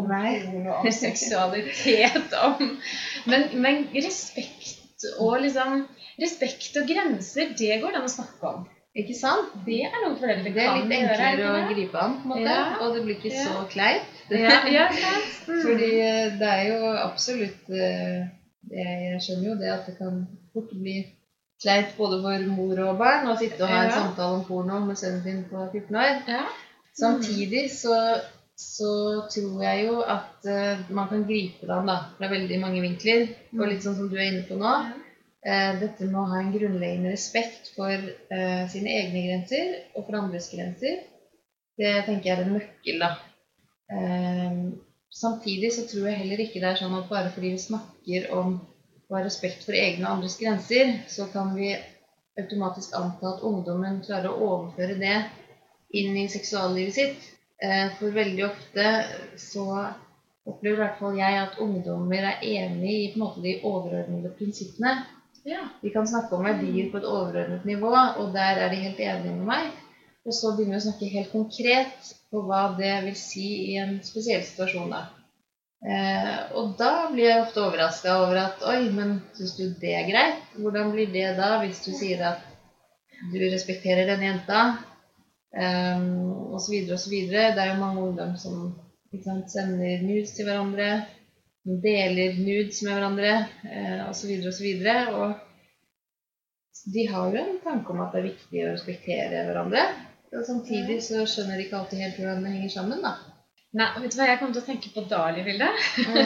Om 0.00 0.06
porno, 0.06 0.76
om 0.78 0.86
seksualitet, 0.94 2.32
om 2.46 2.60
men, 3.26 3.48
men 3.60 3.88
respekt 3.96 5.04
og 5.18 5.40
liksom 5.42 5.82
Respekt 6.20 6.76
og 6.76 6.84
grenser, 6.84 7.54
det 7.56 7.78
går 7.80 7.94
det 7.94 8.00
an 8.02 8.04
å 8.04 8.12
snakke 8.12 8.44
om. 8.44 8.64
Ikke 9.00 9.14
sant? 9.16 9.52
Det 9.64 9.78
er 9.86 9.94
noe 10.02 10.18
foreldre 10.18 10.50
Det 10.52 10.64
er 10.66 10.80
litt 10.82 10.90
er 10.92 11.04
enklere 11.06 11.46
å 11.48 11.68
gripe 11.70 12.00
an, 12.02 12.16
på 12.20 12.26
en 12.26 12.32
måte. 12.34 12.50
Ja. 12.50 12.64
Og 12.84 12.96
det 12.96 13.04
blir 13.06 13.16
ikke 13.16 13.30
Ja. 13.32 13.44
så 13.46 13.62
kleint. 13.72 14.18
Ja, 14.28 14.56
ja. 14.68 14.88
Mm. 15.50 15.62
Fordi 15.64 15.86
eh, 15.98 16.34
det 16.38 16.46
er 16.46 16.66
jo 16.68 16.90
absolutt 17.00 17.70
eh, 17.74 18.28
Jeg 18.68 19.20
skjønner 19.24 19.48
jo 19.48 19.54
det 19.60 19.70
at 19.72 19.86
det 19.88 19.96
kan 19.98 20.20
fort 20.52 20.70
bli 20.76 20.98
kleint 21.62 21.96
både 21.96 22.20
for 22.24 22.44
mor 22.52 22.82
og 22.86 22.98
barn 23.00 23.28
å 23.28 23.36
sitte 23.40 23.62
og 23.64 23.68
ha 23.72 23.84
en 23.84 23.90
Ja. 23.90 23.96
samtale 24.02 24.36
om 24.38 24.44
porno 24.48 24.80
med 24.84 24.98
sønnen 24.98 25.22
sin 25.24 25.44
på 25.50 25.64
14 25.72 25.96
år. 25.96 26.20
ja. 26.28 26.44
Samtidig 27.00 27.70
så, 27.70 27.96
så 28.56 28.92
tror 29.32 29.62
jeg 29.62 29.86
jo 29.86 30.00
at 30.02 30.48
uh, 30.48 30.80
man 30.90 31.08
kan 31.08 31.24
gripe 31.24 31.66
det 31.66 31.74
an 31.74 31.86
da, 31.88 31.98
fra 32.18 32.28
veldig 32.28 32.58
mange 32.60 32.80
vinkler. 32.84 33.28
Og 33.56 33.68
litt 33.70 33.84
sånn 33.86 33.96
som 33.96 34.08
du 34.10 34.16
er 34.18 34.28
inne 34.32 34.42
på 34.48 34.58
nå. 34.60 34.72
Uh, 35.46 35.72
dette 35.80 36.04
med 36.04 36.18
å 36.20 36.26
ha 36.28 36.40
en 36.42 36.52
grunnleggende 36.52 37.14
respekt 37.14 37.70
for 37.76 37.88
uh, 37.94 38.68
sine 38.68 38.92
egne 38.98 39.22
grenser 39.28 39.70
og 39.94 40.04
for 40.04 40.18
andres 40.18 40.50
grenser, 40.52 40.98
det 41.80 41.94
tenker 42.04 42.28
jeg 42.28 42.36
er 42.38 42.44
en 42.44 42.56
nøkkel, 42.58 43.00
da. 43.00 43.14
Samtidig 45.10 45.72
så 45.74 45.86
tror 45.90 46.06
jeg 46.06 46.20
heller 46.22 46.42
ikke 46.44 46.60
det 46.62 46.68
er 46.70 46.78
sånn 46.78 46.94
at 46.94 47.08
bare 47.10 47.32
fordi 47.34 47.54
vi 47.56 47.62
snakker 47.62 48.28
om 48.36 48.60
å 49.10 49.16
ha 49.16 49.24
respekt 49.24 49.64
for 49.66 49.74
egne 49.74 50.06
og 50.06 50.12
andres 50.18 50.36
grenser, 50.38 50.92
så 51.10 51.26
kan 51.32 51.50
vi 51.56 51.72
automatisk 52.38 52.94
anta 52.94 53.34
at 53.34 53.42
ungdommen 53.46 53.98
klarer 54.06 54.30
å 54.30 54.50
overføre 54.54 54.96
det 55.00 55.16
inn 55.98 56.14
i 56.16 56.28
seksuallivet 56.30 56.94
sitt. 56.94 57.26
Eh, 57.60 57.90
for 57.98 58.14
veldig 58.14 58.46
ofte 58.46 58.86
så 59.36 59.66
opplever 60.48 60.78
i 60.78 60.80
hvert 60.84 61.00
fall 61.02 61.18
jeg 61.18 61.40
at 61.42 61.58
ungdommer 61.60 62.28
er 62.30 62.46
enig 62.46 62.94
i 62.94 63.08
på 63.10 63.18
en 63.18 63.24
måte 63.24 63.42
de 63.44 63.58
overordnede 63.66 64.32
prinsippene. 64.38 64.94
ja. 65.44 65.66
Vi 65.82 65.90
kan 65.90 66.06
snakke 66.06 66.36
om 66.36 66.46
verdier 66.46 66.90
på 66.92 67.00
et 67.00 67.10
overordnet 67.10 67.66
nivå, 67.68 67.92
og 67.92 68.32
der 68.36 68.62
er 68.62 68.70
de 68.70 68.82
helt 68.86 69.00
enige 69.00 69.36
med 69.36 69.46
meg. 69.50 69.70
Og 70.30 70.34
så 70.36 70.52
begynner 70.54 70.76
vi 70.76 70.78
å 70.78 70.84
snakke 70.84 71.06
helt 71.10 71.32
konkret 71.32 72.10
på 72.30 72.44
hva 72.46 72.68
det 72.78 72.92
vil 73.02 73.16
si 73.18 73.48
i 73.72 73.78
en 73.82 73.96
spesiell 74.06 74.44
situasjon. 74.46 74.92
Da. 74.94 75.00
Eh, 75.80 76.36
og 76.54 76.76
da 76.78 77.08
blir 77.10 77.24
jeg 77.26 77.40
ofte 77.42 77.64
overraska 77.64 78.14
over 78.22 78.38
at 78.44 78.62
oi, 78.68 78.84
men 78.94 79.16
syns 79.34 79.56
du 79.58 79.64
det 79.80 79.90
er 79.98 80.06
greit? 80.06 80.44
Hvordan 80.54 80.92
blir 80.94 81.10
det 81.10 81.32
da 81.40 81.56
hvis 81.64 81.80
du 81.82 81.90
sier 81.98 82.22
at 82.28 82.44
du 83.32 83.40
respekterer 83.42 84.06
denne 84.06 84.28
jenta? 84.28 84.60
Um, 85.50 86.52
og 86.52 86.60
så 86.62 86.76
videre 86.76 86.94
og 86.94 87.02
så 87.02 87.10
videre. 87.10 87.48
Det 87.56 87.64
er 87.64 87.72
jo 87.72 87.80
mange 87.80 88.04
ungdom 88.04 88.36
som 88.38 88.60
sant, 89.24 89.50
sender 89.50 90.04
nudes 90.04 90.36
til 90.36 90.46
hverandre, 90.46 90.92
deler 91.82 92.38
nudes 92.38 92.78
med 92.86 92.94
hverandre 92.94 93.32
eh, 93.66 94.04
osv. 94.06 94.30
videre. 94.62 95.10
Og 95.10 96.86
de 96.94 97.08
har 97.10 97.34
jo 97.34 97.42
en 97.42 97.58
tanke 97.64 97.90
om 97.90 98.04
at 98.04 98.14
det 98.14 98.22
er 98.22 98.30
viktig 98.30 98.62
å 98.62 98.70
respektere 98.76 99.42
hverandre. 99.48 99.88
Og 100.30 100.46
samtidig 100.46 101.00
så 101.02 101.24
skjønner 101.26 101.58
de 101.58 101.66
ikke 101.66 101.78
alltid 101.80 102.02
helt 102.04 102.18
hvordan 102.20 102.44
det 102.46 102.54
henger 102.54 102.72
sammen, 102.76 103.02
da. 103.02 103.16
Nei, 103.78 103.86
vet 104.02 104.14
du 104.14 104.18
hva 104.18 104.26
jeg 104.26 104.38
kom 104.40 104.52
til 104.54 104.62
å 104.64 104.66
tenke 104.66 104.90
på 104.94 105.04
da, 105.10 105.20
Vilde? 105.46 105.68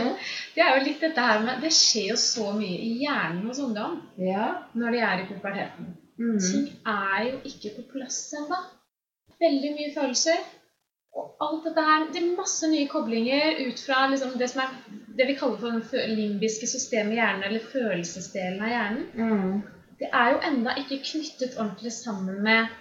Det 0.55 0.63
er 0.65 0.79
jo 0.79 0.85
litt 0.87 1.03
dette 1.05 1.25
her 1.27 1.43
med 1.45 1.61
Det 1.61 1.73
skjer 1.77 2.07
jo 2.15 2.17
så 2.21 2.55
mye 2.57 2.79
i 2.87 2.95
hjernen 3.03 3.43
hos 3.51 3.61
ungdom 3.61 3.99
Ja. 4.17 4.47
når 4.73 4.97
de 4.97 5.03
er 5.09 5.23
i 5.23 5.27
puberteten. 5.29 5.91
Mm. 6.17 6.39
Ting 6.41 6.69
er 6.89 7.27
jo 7.29 7.41
ikke 7.51 7.75
på 7.77 7.85
plass 7.93 8.21
ennå. 8.39 8.61
Veldig 9.45 9.73
mye 9.77 9.93
følelser. 9.97 10.41
Og 11.15 11.37
alt 11.47 11.67
dette 11.69 11.85
her 11.87 12.07
Det 12.15 12.23
er 12.23 12.31
masse 12.39 12.71
nye 12.71 12.89
koblinger 12.91 13.61
ut 13.69 13.83
fra 13.87 14.07
liksom 14.11 14.39
det 14.41 14.49
som 14.51 14.65
er 14.65 14.73
det 15.19 15.29
vi 15.29 15.37
kaller 15.39 15.61
for 15.61 16.01
den 16.01 16.17
limbiske 16.17 16.67
systemet 16.67 17.15
i 17.15 17.21
hjernen, 17.21 17.45
eller 17.47 17.69
følelsesdelen 17.73 18.63
av 18.65 18.73
hjernen. 18.73 19.05
Mm. 19.15 19.61
Det 20.01 20.09
er 20.11 20.33
jo 20.33 20.41
enda 20.49 20.75
ikke 20.81 21.03
knyttet 21.05 21.59
ordentlig 21.61 21.93
sammen 21.95 22.41
med 22.43 22.73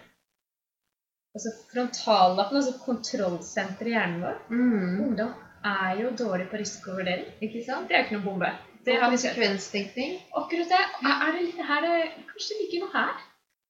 altså 1.36 1.52
frontallappen, 1.72 2.58
altså 2.60 2.74
kontrollsenteret 2.86 3.90
i 3.90 3.96
hjernen 3.96 4.22
vår. 4.24 4.38
Mm. 4.50 5.02
Ungdom 5.08 5.34
er 5.66 6.00
jo 6.02 6.12
dårlig 6.20 6.48
på 6.52 6.60
risikovurdering. 6.62 7.26
Ikke 7.42 7.64
sant? 7.66 7.88
Det 7.90 7.98
er 7.98 8.06
ikke 8.06 8.18
noen 8.20 8.28
bombe. 8.28 8.52
Det 8.86 8.98
Og 9.00 9.06
konsekvenstenkning. 9.14 10.18
Akkurat 10.36 10.74
det. 10.74 10.82
Er 11.08 11.30
det 11.32 11.44
litt 11.46 11.62
her 11.70 11.86
det 11.86 12.00
Kanskje 12.32 12.56
det 12.58 12.64
ligger 12.66 12.82
noe 12.84 12.94
her? 12.98 13.22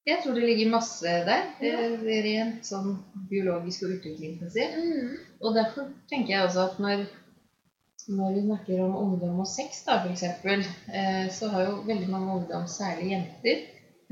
Jeg 0.10 0.20
tror 0.24 0.34
det 0.36 0.48
ligger 0.50 0.72
masse 0.74 1.12
der. 1.28 1.44
Det 1.60 1.70
Ja. 1.70 1.84
er 1.84 2.24
rent 2.26 2.66
sånn 2.66 2.98
biologisk 3.30 3.84
og 3.86 3.94
utviklingsmessig. 3.98 4.66
Mm. 4.74 5.12
Og 5.42 5.54
derfor 5.56 5.86
tenker 6.10 6.34
jeg 6.34 6.44
også 6.48 6.66
at 6.66 6.80
når, 6.80 7.06
når 8.10 8.34
vi 8.34 8.42
snakker 8.48 8.82
om 8.84 8.96
ungdom 9.04 9.40
og 9.40 9.48
sex, 9.48 9.84
da 9.86 10.02
f.eks., 10.04 10.24
eh, 10.24 11.30
så 11.32 11.48
har 11.54 11.62
jo 11.70 11.78
veldig 11.88 12.10
mange 12.10 12.34
ungdom, 12.40 12.68
særlig 12.68 13.12
jenter, 13.14 13.62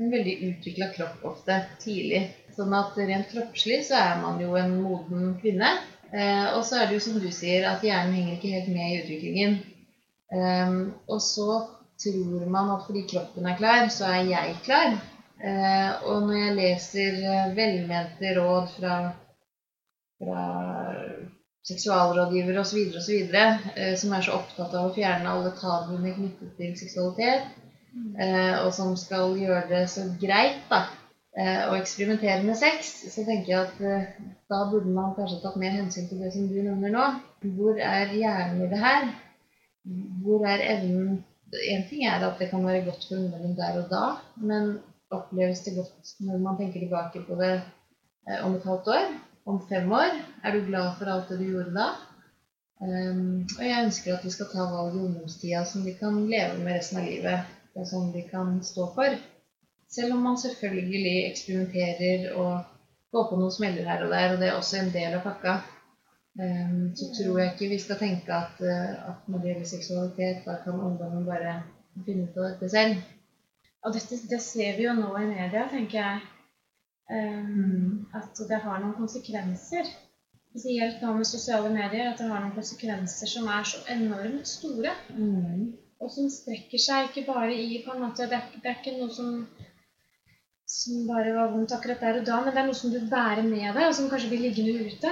en 0.00 0.10
veldig 0.14 0.36
utvikla 0.48 0.88
kropp 0.94 1.24
ofte 1.24 1.58
tidlig. 1.82 2.22
Sånn 2.56 2.74
at 2.76 2.96
rent 2.98 3.30
kroppslig 3.32 3.80
så 3.88 3.96
er 3.96 4.18
man 4.20 4.40
jo 4.42 4.56
en 4.60 4.74
moden 4.82 5.36
kvinne. 5.40 5.70
Eh, 6.12 6.48
og 6.52 6.64
så 6.68 6.80
er 6.82 6.88
det 6.88 6.98
jo 6.98 7.04
som 7.06 7.20
du 7.20 7.30
sier, 7.32 7.64
at 7.68 7.84
hjernen 7.84 8.18
henger 8.18 8.36
ikke 8.36 8.52
helt 8.52 8.72
med 8.74 8.88
i 8.90 8.98
utviklingen. 9.00 9.54
Ehm, 10.32 10.78
og 11.08 11.20
så 11.24 11.48
tror 12.02 12.46
man 12.52 12.70
at 12.74 12.84
fordi 12.86 13.06
kroppen 13.08 13.48
er 13.48 13.56
klar, 13.56 13.88
så 13.88 14.10
er 14.10 14.28
jeg 14.28 14.56
klar. 14.66 14.98
Eh, 15.42 15.90
og 16.06 16.28
når 16.28 16.36
jeg 16.38 16.56
leser 16.58 17.20
eh, 17.32 17.56
velmente 17.56 18.34
råd 18.36 18.68
fra, 18.76 18.96
fra 20.20 20.44
seksualrådgivere 21.68 22.60
osv., 22.60 22.92
osv., 23.00 23.34
eh, 23.34 23.96
som 23.98 24.12
er 24.12 24.24
så 24.26 24.36
opptatt 24.38 24.74
av 24.76 24.90
å 24.90 24.94
fjerne 24.94 25.32
alle 25.32 25.52
tabuene 25.58 26.14
knyttet 26.16 26.56
til 26.58 26.76
seksualitet, 26.78 27.48
eh, 28.18 28.54
og 28.62 28.72
som 28.76 28.96
skal 28.98 29.36
gjøre 29.40 29.66
det 29.72 29.84
så 29.90 30.06
greit 30.20 30.62
da, 30.70 30.84
eh, 31.38 31.64
å 31.68 31.74
eksperimentere 31.78 32.44
med 32.46 32.58
sex, 32.58 32.92
så 33.12 33.24
tenker 33.26 33.52
jeg 33.52 33.66
at 33.66 33.82
eh, 33.86 34.30
da 34.52 34.62
burde 34.70 34.92
man 34.92 35.14
kanskje 35.16 35.40
tatt 35.42 35.58
mer 35.60 35.74
hensyn 35.74 36.08
til 36.10 36.22
det 36.22 36.32
som 36.34 36.48
du 36.50 36.58
nevner 36.60 36.94
nå. 36.94 37.08
Hvor 37.56 37.78
er 37.80 38.14
hjernen 38.16 38.64
i 38.64 38.70
det 38.70 38.80
her? 38.82 39.10
Hvor 40.22 40.46
er 40.46 40.64
evnen 40.76 41.22
En 41.68 41.82
ting 41.84 42.06
er 42.08 42.22
at 42.24 42.38
det 42.40 42.46
kan 42.48 42.62
være 42.64 42.84
godt 42.86 43.02
for 43.04 43.18
ungdommen 43.18 43.58
der 43.58 43.74
og 43.82 43.90
da, 43.90 44.04
men 44.40 44.70
oppleves 45.12 45.60
det 45.66 45.74
godt 45.76 46.12
når 46.24 46.38
man 46.40 46.56
tenker 46.56 46.80
tilbake 46.80 47.20
på 47.26 47.36
det 47.36 47.50
eh, 47.58 48.38
om 48.46 48.54
et 48.56 48.64
halvt 48.64 48.88
år? 48.94 49.10
Om 49.44 49.58
fem 49.68 49.92
år? 49.92 50.16
Er 50.44 50.54
du 50.54 50.64
glad 50.70 50.94
for 50.96 51.10
alt 51.12 51.28
det 51.28 51.42
du 51.42 51.50
gjorde 51.50 51.74
da? 51.76 51.90
Um, 52.82 53.44
og 53.58 53.62
jeg 53.62 53.84
ønsker 53.84 54.14
at 54.16 54.24
vi 54.26 54.32
skal 54.34 54.48
ta 54.50 54.64
valg 54.70 54.96
i 54.96 55.02
ungdomstida 55.04 55.60
som 55.68 55.84
de 55.86 55.92
kan 55.98 56.16
leve 56.30 56.56
med 56.62 56.78
resten 56.78 57.02
av 57.02 57.06
livet. 57.06 57.52
Og 57.76 57.86
som 57.88 58.08
de 58.14 58.24
kan 58.30 58.56
stå 58.64 58.88
for. 58.96 59.20
Selv 59.92 60.14
om 60.16 60.22
man 60.24 60.38
selvfølgelig 60.40 61.14
eksperimenterer 61.30 62.30
og 62.40 62.64
går 63.12 63.28
på 63.28 63.38
noen 63.40 63.52
smeller 63.52 63.88
her 63.88 64.04
og 64.04 64.12
der, 64.14 64.32
og 64.32 64.40
det 64.40 64.48
er 64.48 64.58
også 64.58 64.78
en 64.80 64.92
del 64.94 65.16
av 65.18 65.24
pakka. 65.26 65.56
Um, 66.40 66.94
så 66.96 67.10
tror 67.12 67.38
jeg 67.38 67.50
ikke 67.52 67.68
vi 67.74 67.78
skal 67.78 67.98
tenke 68.00 68.32
at, 68.32 68.60
uh, 68.64 69.10
at 69.10 69.26
når 69.28 69.42
det 69.42 69.50
gjelder 69.50 69.68
seksualitet, 69.68 70.46
da 70.46 70.54
kan 70.64 70.80
ungdommen 70.80 71.26
bare 71.28 71.58
finne 72.06 72.24
ut 72.24 72.38
av 72.38 72.46
dette 72.46 72.70
selv. 72.72 73.02
Og 73.84 73.92
dette 73.92 74.16
det 74.30 74.40
ser 74.40 74.78
vi 74.78 74.86
jo 74.86 74.94
nå 74.96 75.10
i 75.18 75.26
media, 75.28 75.66
tenker 75.68 75.98
jeg. 75.98 76.22
Um, 77.12 78.06
At 78.16 78.40
det 78.48 78.62
har 78.64 78.80
noen 78.80 78.96
konsekvenser. 78.96 79.90
Spesielt 80.52 81.02
nå 81.02 81.12
med 81.18 81.28
sosiale 81.28 81.68
medier. 81.74 82.12
At 82.12 82.20
det 82.22 82.30
har 82.30 82.40
noen 82.40 82.56
konsekvenser 82.56 83.28
som 83.28 83.50
er 83.52 83.68
så 83.68 83.82
enormt 83.92 84.48
store. 84.48 84.94
Mm. 85.18 85.72
Og 86.00 86.10
som 86.14 86.30
strekker 86.32 86.80
seg 86.80 87.10
ikke 87.10 87.26
bare 87.28 87.52
i 87.52 87.82
på 87.84 87.92
en 87.92 88.06
måte, 88.06 88.28
Det 88.30 88.38
er, 88.38 88.48
det 88.62 88.70
er 88.70 88.80
ikke 88.80 88.96
noe 88.96 89.12
som, 89.12 89.44
som 90.72 91.06
bare 91.06 91.32
var 91.36 91.50
vondt 91.52 91.72
akkurat 91.76 92.00
der 92.00 92.18
og 92.20 92.26
da, 92.26 92.38
men 92.44 92.54
det 92.54 92.60
er 92.62 92.68
noe 92.68 92.78
som 92.78 92.92
du 92.92 93.00
bærer 93.10 93.42
med 93.44 93.66
deg, 93.76 93.84
og 93.86 93.96
som 93.96 94.08
kanskje 94.10 94.30
blir 94.30 94.44
liggende 94.46 94.86
ute. 94.88 95.10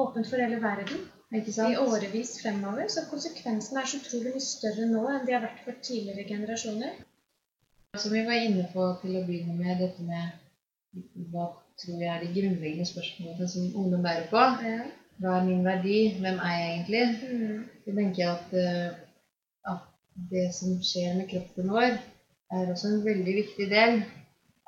Åpent 0.00 0.28
for 0.30 0.40
hele 0.40 0.60
verden 0.62 1.02
Ikke 1.36 1.66
i 1.72 1.76
årevis 1.80 2.30
fremover. 2.42 2.88
Så 2.92 3.04
konsekvensene 3.10 3.80
er 3.80 3.88
så 3.88 3.98
utrolig 4.00 4.32
mye 4.34 4.44
større 4.44 4.86
nå 4.88 5.02
enn 5.12 5.26
de 5.28 5.34
har 5.36 5.44
vært 5.44 5.60
for 5.64 5.76
tidligere 5.88 6.26
generasjoner. 6.28 6.94
Som 8.00 8.12
vi 8.16 8.24
var 8.26 8.40
inne 8.40 8.64
på 8.72 8.88
til 9.02 9.16
å 9.16 9.22
begynne 9.28 9.56
med, 9.56 9.80
dette 9.80 10.04
med 10.08 11.30
hva 11.32 11.46
tror 11.80 12.00
jeg 12.04 12.10
er 12.12 12.24
de 12.24 12.32
grunnleggende 12.34 12.88
spørsmålene 12.88 13.48
som 13.48 13.78
ungdom 13.82 14.04
bærer 14.04 14.28
på. 14.32 14.44
Hva 15.20 15.36
er 15.38 15.46
min 15.48 15.64
verdi? 15.64 15.98
Hvem 16.20 16.40
er 16.48 16.56
jeg 16.56 16.72
egentlig? 16.72 17.04
Mm. 17.32 17.62
Så 17.84 17.96
tenker 18.00 18.24
jeg 18.24 18.32
at, 18.36 18.56
eh, 18.64 19.72
at 19.72 19.84
det 20.32 20.48
som 20.56 20.80
skjer 20.84 21.16
med 21.20 21.28
kroppen 21.32 21.72
vår, 21.76 22.00
er 22.52 22.72
også 22.72 22.92
en 22.92 23.04
veldig 23.08 23.38
viktig 23.40 23.70
del 23.72 24.02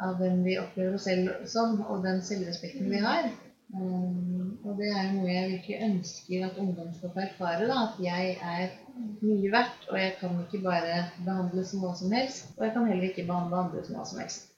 av 0.02 0.16
hvem 0.18 0.42
vi 0.44 0.58
opplever 0.58 0.96
oss 0.96 1.06
selv 1.08 1.44
som, 1.50 1.76
og 1.86 2.02
den 2.06 2.22
selvrespekten 2.24 2.90
vi 2.90 3.02
har. 3.02 3.28
Um, 3.74 4.58
og 4.62 4.76
det 4.78 4.90
er 4.92 5.12
noe 5.14 5.30
jeg 5.30 5.50
virkelig 5.50 5.78
ønsker 5.88 6.46
at 6.46 6.58
ungdom 6.62 6.90
skal 6.94 7.12
få 7.14 7.22
erfare. 7.24 7.68
Da, 7.70 7.78
at 7.88 8.00
jeg 8.02 8.34
er 8.38 8.74
mye 9.22 9.52
verdt, 9.52 9.86
og 9.90 9.98
jeg 9.98 10.16
kan 10.20 10.36
ikke 10.44 10.62
bare 10.66 10.98
behandles 11.24 11.72
som 11.72 11.84
hva 11.84 11.94
som 11.98 12.14
helst. 12.14 12.52
Og 12.58 12.66
jeg 12.66 12.74
kan 12.76 12.90
heller 12.90 13.08
ikke 13.08 13.26
behandle 13.30 13.62
andre 13.64 13.84
som 13.86 13.98
hva 13.98 14.06
som 14.10 14.22
helst. 14.22 14.50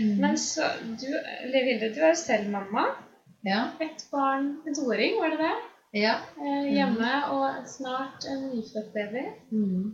Mm. 0.00 0.16
Men 0.22 0.38
så, 0.40 0.70
du, 1.00 1.08
Livilde, 1.52 1.92
du 1.94 2.00
er 2.02 2.14
jo 2.14 2.20
selv 2.20 2.50
mamma. 2.52 2.88
Ja. 3.44 3.66
Et 3.84 4.06
barn, 4.12 4.54
en 4.66 4.76
toåring, 4.76 5.18
var 5.20 5.34
det 5.34 5.40
det? 5.44 5.56
Ja. 5.94 6.14
Eh, 6.40 6.70
hjemme, 6.74 7.10
og 7.30 7.68
snart 7.68 8.24
en 8.30 8.48
nyfødt 8.50 8.94
baby. 8.96 9.26
Mm. 9.52 9.92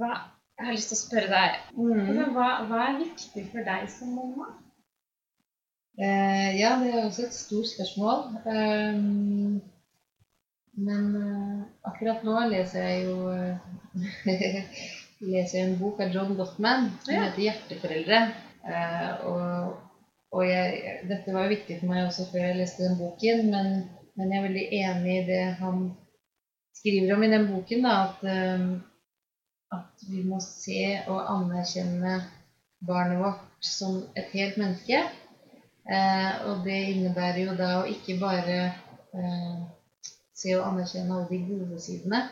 Hva, 0.00 0.12
jeg 0.58 0.66
har 0.66 0.72
lyst 0.72 0.88
til 0.92 0.96
å 0.96 1.04
spørre 1.04 1.28
deg, 1.32 1.56
Mm. 1.76 2.34
hva, 2.34 2.48
hva 2.68 2.82
er 2.88 2.98
viktig 3.04 3.42
for 3.52 3.64
deg 3.66 3.88
som 3.92 4.14
mamma? 4.16 4.46
Eh, 5.98 6.58
ja, 6.60 6.74
det 6.80 6.90
er 6.92 7.06
også 7.06 7.24
et 7.26 7.32
stort 7.36 7.68
spørsmål. 7.70 8.18
Um, 8.44 9.60
men 10.76 11.04
uh, 11.16 11.62
akkurat 11.88 12.24
nå 12.24 12.34
leser 12.52 12.82
jeg 12.84 13.06
jo 13.06 13.30
eh, 13.32 13.56
leser 15.32 15.58
jeg 15.58 15.68
en 15.70 15.78
bok 15.80 16.00
av 16.04 16.12
John 16.12 16.34
Gottman 16.36 16.90
som 17.04 17.14
Ja. 17.14 17.22
heter 17.30 17.42
'Hjerteforeldre'. 17.46 18.22
Uh, 18.66 19.26
og 19.30 19.82
og 20.36 20.42
jeg, 20.44 20.98
dette 21.08 21.32
var 21.32 21.44
jo 21.46 21.48
viktig 21.54 21.78
for 21.80 21.86
meg 21.88 22.02
også 22.04 22.26
før 22.30 22.42
jeg 22.44 22.56
leste 22.58 22.82
den 22.82 22.98
boken, 22.98 23.46
men, 23.50 23.68
men 24.18 24.32
jeg 24.32 24.38
er 24.42 24.46
veldig 24.48 24.64
enig 24.72 25.12
i 25.22 25.26
det 25.30 25.44
han 25.60 25.78
skriver 26.76 27.14
om 27.14 27.22
i 27.22 27.30
den 27.30 27.46
boken, 27.48 27.82
da, 27.86 27.92
at, 28.04 28.24
eh, 28.28 28.64
at 29.76 30.08
vi 30.08 30.24
må 30.26 30.40
se 30.42 30.80
og 31.06 31.22
anerkjenne 31.36 32.18
barnet 32.86 33.22
vårt 33.22 33.44
som 33.64 34.02
et 34.16 34.32
helt 34.34 34.58
menneske. 34.60 35.02
Eh, 35.86 36.32
og 36.48 36.64
det 36.66 36.78
innebærer 36.92 37.44
jo 37.44 37.54
da 37.58 37.70
å 37.80 37.86
ikke 37.90 38.18
bare 38.20 38.58
eh, 39.14 39.58
se 40.34 40.56
og 40.58 40.66
anerkjenne 40.72 41.14
alle 41.14 41.28
de 41.30 41.40
gode 41.46 41.80
sidene, 41.80 42.24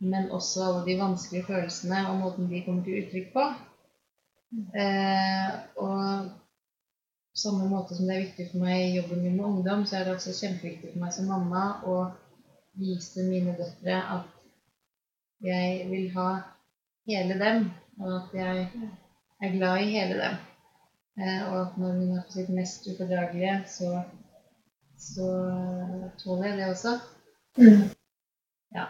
men 0.00 0.30
også 0.34 0.64
alle 0.64 0.84
de 0.86 0.96
vanskelige 1.00 1.46
følelsene 1.50 2.04
og 2.08 2.20
måten 2.22 2.48
de 2.50 2.62
kommer 2.64 2.86
til 2.86 3.02
uttrykk 3.02 3.32
på. 3.34 3.46
Eh, 4.80 5.50
og 5.76 6.30
på 7.28 7.42
samme 7.42 7.68
måte 7.70 7.94
som 7.94 8.08
det 8.08 8.16
er 8.16 8.24
viktig 8.24 8.48
for 8.52 8.64
meg 8.64 8.86
i 8.86 8.94
jobben 8.96 9.20
min 9.22 9.36
med 9.36 9.50
ungdom, 9.50 9.84
så 9.86 9.98
er 9.98 10.08
det 10.08 10.16
også 10.16 10.34
kjempeviktig 10.40 10.94
for 10.94 11.04
meg 11.04 11.12
som 11.14 11.28
mamma 11.30 11.66
å 11.86 11.98
vise 12.78 13.26
mine 13.28 13.52
døtre 13.58 13.98
at 14.16 14.34
jeg 15.44 15.84
vil 15.90 16.08
ha 16.16 16.30
hele 17.08 17.38
dem, 17.40 17.70
og 18.00 18.14
at 18.20 18.34
jeg 18.38 18.68
er 19.42 19.56
glad 19.56 19.82
i 19.84 19.90
hele 19.96 20.20
dem. 20.22 20.38
Eh, 21.18 21.40
og 21.48 21.56
at 21.66 21.78
når 21.80 21.92
hun 21.98 22.16
er 22.18 22.24
på 22.28 22.32
sitt 22.36 22.48
mest 22.54 22.86
ufordragelige, 22.92 23.56
så, 23.66 24.02
så 24.98 25.28
tåler 26.22 26.48
jeg 26.52 26.58
det 26.60 26.68
også. 26.74 26.92
Ja. 28.76 28.84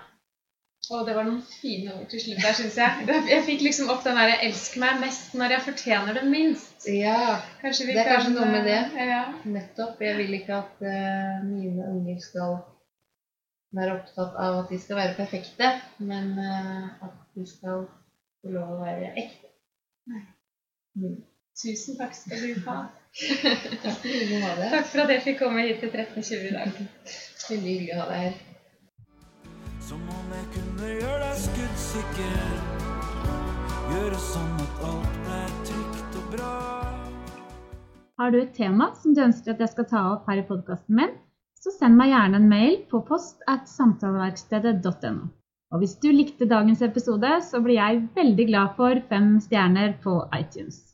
Og 0.91 1.03
det 1.07 1.15
var 1.19 1.27
noen 1.29 1.43
fine 1.45 1.93
ord 1.99 2.07
til 2.09 2.21
slutt 2.23 2.39
der, 2.41 2.55
syns 2.57 2.77
jeg. 2.81 3.09
Jeg 3.29 3.43
fikk 3.45 3.61
liksom 3.67 3.91
opp 3.93 4.05
den 4.07 4.17
derre 4.17 4.39
'elsk 4.47 4.79
meg 4.81 5.01
mest 5.03 5.35
når 5.37 5.53
jeg 5.55 5.65
fortjener 5.67 6.17
det 6.17 6.23
minst'. 6.33 6.87
Ja, 6.89 7.41
Kanskje 7.61 7.87
vi 7.87 7.93
Det 7.93 8.01
er 8.01 8.09
kan, 8.09 8.15
kanskje 8.17 8.33
noe 8.39 8.49
med 8.53 8.65
det. 8.65 8.79
eh, 8.97 9.07
Ja. 9.09 9.25
nettopp. 9.45 10.01
Jeg 10.01 10.17
vil 10.17 10.33
ikke 10.39 10.55
at 10.63 10.81
uh, 10.81 11.45
mine 11.45 11.85
unger 11.93 12.21
skal 12.25 12.57
være 13.77 13.99
opptatt 13.99 14.35
av 14.41 14.59
at 14.63 14.69
de 14.73 14.79
skal 14.81 14.97
være 14.97 15.15
perfekte, 15.21 15.73
men 15.99 16.33
uh, 16.39 16.89
at 17.05 17.17
de 17.37 17.47
skal 17.47 17.85
få 18.43 18.53
lov 18.55 18.77
å 18.77 18.79
være 18.83 19.13
ekte. 19.21 19.51
Mm. 20.99 21.19
Tusen 21.59 21.99
takk 21.99 22.15
skal 22.15 22.43
du 22.45 22.61
ha. 22.69 22.79
Takk 23.83 23.97
for. 24.05 24.69
Takk 24.71 24.93
at 25.03 25.11
jeg 25.15 25.23
fikk 25.25 25.39
komme 25.41 25.65
hit 25.67 25.81
til 25.83 25.91
1320 25.91 26.45
i 26.47 26.53
dag. 26.55 26.77
Veldig 27.49 27.73
hyggelig 27.73 27.95
å 27.97 27.99
ha 27.99 28.07
deg 28.11 28.21
her. 28.27 28.37
Som 29.89 30.05
om 30.13 30.35
jeg 30.37 30.47
kunne 30.55 30.91
gjøre 30.93 31.19
deg 31.25 31.41
skuddsikker. 31.43 32.51
Gjøre 33.89 34.21
sånn 34.21 34.53
at 34.67 34.83
alt 34.91 35.17
ble 35.25 35.41
trygt 35.71 36.21
og 36.21 36.29
bra. 36.37 36.53
Har 38.19 38.35
du 38.35 38.39
et 38.43 38.55
tema 38.55 38.93
som 39.01 39.17
du 39.17 39.25
ønsker 39.25 39.55
at 39.57 39.65
jeg 39.65 39.73
skal 39.73 39.89
ta 39.91 40.05
opp 40.13 40.29
her 40.31 40.43
i 40.43 40.47
podkasten 40.47 40.99
min, 41.01 41.17
så 41.59 41.73
send 41.75 41.99
meg 41.99 42.13
gjerne 42.13 42.39
en 42.39 42.51
mail 42.51 42.79
på 42.91 43.03
post 43.09 43.43
at 43.51 43.67
samtaleverkstedet.no. 43.71 45.31
Og 45.69 45.83
hvis 45.83 45.99
du 46.01 46.09
likte 46.09 46.49
dagens 46.49 46.81
episode, 46.85 47.31
så 47.45 47.61
blir 47.61 47.77
jeg 47.77 48.07
veldig 48.17 48.47
glad 48.49 48.77
for 48.79 49.01
fem 49.11 49.35
stjerner 49.45 49.99
på 50.05 50.23
iTunes. 50.39 50.88